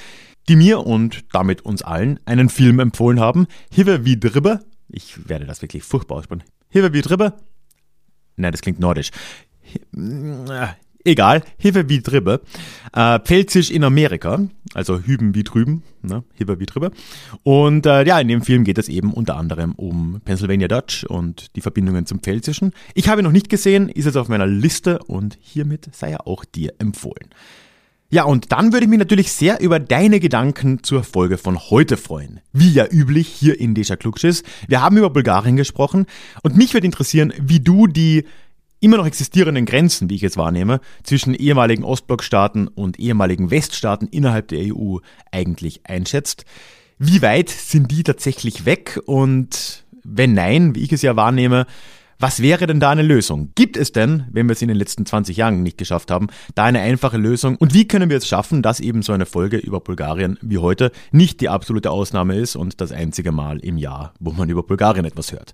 die 0.47 0.55
mir 0.55 0.85
und 0.85 1.25
damit 1.33 1.61
uns 1.61 1.81
allen 1.81 2.19
einen 2.25 2.49
Film 2.49 2.79
empfohlen 2.79 3.19
haben. 3.19 3.47
Hive 3.71 4.05
wie 4.05 4.19
Dribbe. 4.19 4.61
Ich 4.87 5.29
werde 5.29 5.45
das 5.45 5.61
wirklich 5.61 5.83
furchtbar 5.83 6.17
aussprechen. 6.17 6.43
Hive 6.69 6.93
wie 6.93 7.01
Dribbe. 7.01 7.33
Nein, 8.35 8.51
das 8.51 8.61
klingt 8.61 8.79
nordisch. 8.79 9.11
Egal, 11.05 11.43
Hive 11.57 11.87
wie 11.87 12.01
drüber. 12.01 12.41
Äh, 12.93 13.19
Pfälzisch 13.19 13.71
in 13.71 13.83
Amerika, 13.85 14.47
also 14.73 14.99
Hüben 14.99 15.33
wie 15.33 15.43
drüben, 15.43 15.83
ne? 16.01 16.23
Hive 16.33 16.59
wie 16.59 16.65
drüber. 16.65 16.91
Und 17.43 17.85
äh, 17.85 18.05
ja, 18.05 18.19
in 18.19 18.27
dem 18.27 18.41
Film 18.41 18.65
geht 18.65 18.77
es 18.77 18.89
eben 18.89 19.13
unter 19.13 19.37
anderem 19.37 19.73
um 19.75 20.19
Pennsylvania 20.25 20.67
Dutch 20.67 21.05
und 21.05 21.55
die 21.55 21.61
Verbindungen 21.61 22.05
zum 22.05 22.19
Pfälzischen. 22.19 22.73
Ich 22.95 23.07
habe 23.07 23.21
ihn 23.21 23.23
noch 23.23 23.31
nicht 23.31 23.49
gesehen, 23.49 23.87
ist 23.87 24.05
jetzt 24.05 24.17
auf 24.17 24.27
meiner 24.27 24.47
Liste 24.47 24.99
und 24.99 25.37
hiermit 25.39 25.89
sei 25.93 26.11
er 26.11 26.27
auch 26.27 26.43
dir 26.43 26.73
empfohlen. 26.79 27.29
Ja, 28.11 28.23
und 28.23 28.51
dann 28.51 28.73
würde 28.73 28.85
ich 28.85 28.89
mich 28.89 28.97
natürlich 28.97 29.31
sehr 29.31 29.61
über 29.61 29.79
deine 29.79 30.19
Gedanken 30.19 30.83
zur 30.83 31.03
Folge 31.03 31.37
von 31.37 31.59
heute 31.69 31.95
freuen. 31.95 32.39
Wie 32.51 32.71
ja 32.71 32.87
üblich 32.89 33.27
hier 33.27 33.59
in 33.59 33.75
Deja 33.75 33.95
Klugschiss. 33.95 34.41
Wir 34.67 34.81
haben 34.81 34.97
über 34.97 35.11
Bulgarien 35.11 35.55
gesprochen 35.55 36.07
und 36.41 36.57
mich 36.57 36.73
würde 36.73 36.87
interessieren, 36.87 37.31
wie 37.39 37.59
du 37.59 37.85
die 37.85 38.25
immer 38.79 38.97
noch 38.97 39.05
existierenden 39.05 39.65
Grenzen, 39.65 40.09
wie 40.09 40.15
ich 40.15 40.23
es 40.23 40.37
wahrnehme, 40.37 40.79
zwischen 41.03 41.33
ehemaligen 41.33 41.83
Ostblockstaaten 41.83 42.67
und 42.67 42.99
ehemaligen 42.99 43.51
Weststaaten 43.51 44.07
innerhalb 44.07 44.47
der 44.49 44.75
EU 44.75 44.97
eigentlich 45.31 45.81
einschätzt. 45.85 46.45
Wie 46.97 47.21
weit 47.21 47.49
sind 47.49 47.91
die 47.91 48.03
tatsächlich 48.03 48.65
weg 48.65 48.99
und 49.05 49.85
wenn 50.03 50.33
nein, 50.33 50.75
wie 50.75 50.83
ich 50.83 50.91
es 50.91 51.01
ja 51.01 51.15
wahrnehme, 51.15 51.65
was 52.21 52.41
wäre 52.41 52.67
denn 52.67 52.81
da 52.81 52.89
eine 52.89 53.01
Lösung? 53.01 53.53
Gibt 53.55 53.77
es 53.77 53.93
denn, 53.93 54.25
wenn 54.29 54.47
wir 54.47 54.51
es 54.51 54.61
in 54.61 54.67
den 54.67 54.75
letzten 54.75 55.05
20 55.05 55.37
Jahren 55.37 55.63
nicht 55.63 55.77
geschafft 55.77 56.11
haben, 56.11 56.27
da 56.53 56.65
eine 56.65 56.81
einfache 56.81 57.17
Lösung? 57.17 57.55
Und 57.55 57.73
wie 57.73 57.87
können 57.87 58.09
wir 58.09 58.17
es 58.17 58.27
schaffen, 58.27 58.61
dass 58.61 58.81
eben 58.81 59.01
so 59.03 59.13
eine 59.13 59.25
Folge 59.25 59.55
über 59.55 59.79
Bulgarien 59.79 60.37
wie 60.41 60.57
heute 60.57 60.91
nicht 61.13 61.39
die 61.39 61.47
absolute 61.47 61.91
Ausnahme 61.91 62.35
ist 62.35 62.57
und 62.57 62.81
das 62.81 62.91
einzige 62.91 63.31
Mal 63.31 63.59
im 63.59 63.77
Jahr, 63.77 64.13
wo 64.19 64.31
man 64.31 64.49
über 64.49 64.63
Bulgarien 64.63 65.05
etwas 65.05 65.31
hört? 65.31 65.53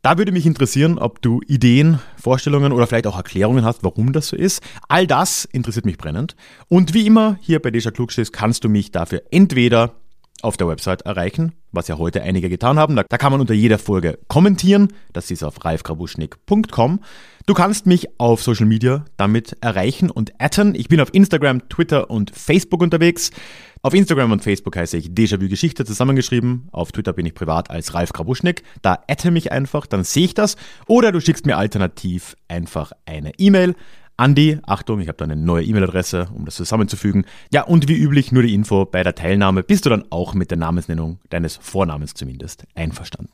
Da 0.00 0.16
würde 0.16 0.30
mich 0.30 0.46
interessieren, 0.46 0.96
ob 0.96 1.20
du 1.22 1.40
Ideen, 1.48 1.98
Vorstellungen 2.16 2.72
oder 2.72 2.86
vielleicht 2.86 3.08
auch 3.08 3.16
Erklärungen 3.16 3.64
hast, 3.64 3.82
warum 3.82 4.12
das 4.12 4.28
so 4.28 4.36
ist. 4.36 4.62
All 4.88 5.08
das 5.08 5.44
interessiert 5.44 5.86
mich 5.86 5.98
brennend. 5.98 6.36
Und 6.68 6.94
wie 6.94 7.04
immer 7.04 7.36
hier 7.40 7.60
bei 7.60 7.72
Deja 7.72 7.90
Klugschiss 7.90 8.30
kannst 8.30 8.62
du 8.62 8.68
mich 8.68 8.92
dafür 8.92 9.22
entweder 9.32 9.96
auf 10.42 10.56
der 10.56 10.68
Website 10.68 11.02
erreichen, 11.02 11.52
was 11.72 11.88
ja 11.88 11.98
heute 11.98 12.22
einige 12.22 12.48
getan 12.48 12.78
haben. 12.78 12.96
Da, 12.96 13.04
da 13.08 13.18
kann 13.18 13.32
man 13.32 13.40
unter 13.40 13.54
jeder 13.54 13.78
Folge 13.78 14.18
kommentieren. 14.28 14.88
Das 15.12 15.30
ist 15.30 15.42
auf 15.42 15.64
ralfgrabuschnick.com. 15.64 17.00
Du 17.46 17.54
kannst 17.54 17.86
mich 17.86 18.20
auf 18.20 18.42
Social 18.42 18.66
Media 18.66 19.04
damit 19.16 19.56
erreichen 19.62 20.10
und 20.10 20.32
atten. 20.38 20.74
Ich 20.74 20.88
bin 20.88 21.00
auf 21.00 21.12
Instagram, 21.12 21.68
Twitter 21.68 22.10
und 22.10 22.30
Facebook 22.30 22.82
unterwegs. 22.82 23.30
Auf 23.82 23.94
Instagram 23.94 24.32
und 24.32 24.42
Facebook 24.42 24.76
heiße 24.76 24.96
ich 24.96 25.08
Déjà-vu 25.08 25.48
Geschichte 25.48 25.84
zusammengeschrieben. 25.84 26.68
Auf 26.72 26.92
Twitter 26.92 27.12
bin 27.12 27.26
ich 27.26 27.34
privat 27.34 27.70
als 27.70 27.94
Ralf 27.94 28.12
Grabuschnick. 28.12 28.62
Da 28.82 29.02
atte 29.08 29.30
mich 29.30 29.50
einfach, 29.52 29.86
dann 29.86 30.04
sehe 30.04 30.24
ich 30.24 30.34
das. 30.34 30.56
Oder 30.86 31.12
du 31.12 31.20
schickst 31.20 31.46
mir 31.46 31.56
alternativ 31.56 32.36
einfach 32.48 32.92
eine 33.06 33.32
E-Mail 33.38 33.74
Andi, 34.18 34.58
Achtung, 34.66 34.98
ich 34.98 35.06
habe 35.06 35.16
da 35.16 35.24
eine 35.24 35.36
neue 35.36 35.64
E-Mail-Adresse, 35.64 36.28
um 36.34 36.44
das 36.44 36.56
zusammenzufügen. 36.56 37.24
Ja, 37.52 37.62
und 37.62 37.88
wie 37.88 37.96
üblich 37.96 38.32
nur 38.32 38.42
die 38.42 38.52
Info 38.52 38.84
bei 38.84 39.04
der 39.04 39.14
Teilnahme. 39.14 39.62
Bist 39.62 39.86
du 39.86 39.90
dann 39.90 40.04
auch 40.10 40.34
mit 40.34 40.50
der 40.50 40.58
Namensnennung 40.58 41.20
deines 41.30 41.56
Vornamens 41.56 42.14
zumindest 42.14 42.64
einverstanden? 42.74 43.32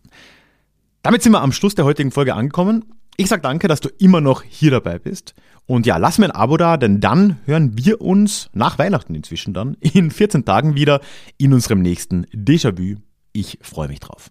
Damit 1.02 1.22
sind 1.22 1.32
wir 1.32 1.40
am 1.40 1.52
Schluss 1.52 1.74
der 1.74 1.86
heutigen 1.86 2.10
Folge 2.10 2.34
angekommen. 2.34 2.84
Ich 3.16 3.28
sage 3.28 3.40
danke, 3.40 3.66
dass 3.66 3.80
du 3.80 3.88
immer 3.98 4.20
noch 4.20 4.42
hier 4.42 4.70
dabei 4.72 4.98
bist. 4.98 5.34
Und 5.64 5.86
ja, 5.86 5.96
lass 5.96 6.18
mir 6.18 6.26
ein 6.26 6.32
Abo 6.32 6.58
da, 6.58 6.76
denn 6.76 7.00
dann 7.00 7.38
hören 7.46 7.78
wir 7.78 8.02
uns 8.02 8.50
nach 8.52 8.78
Weihnachten 8.78 9.14
inzwischen 9.14 9.54
dann 9.54 9.78
in 9.80 10.10
14 10.10 10.44
Tagen 10.44 10.74
wieder 10.74 11.00
in 11.38 11.54
unserem 11.54 11.80
nächsten 11.80 12.26
Déjà-vu. 12.26 12.96
Ich 13.32 13.58
freue 13.62 13.88
mich 13.88 14.00
drauf. 14.00 14.30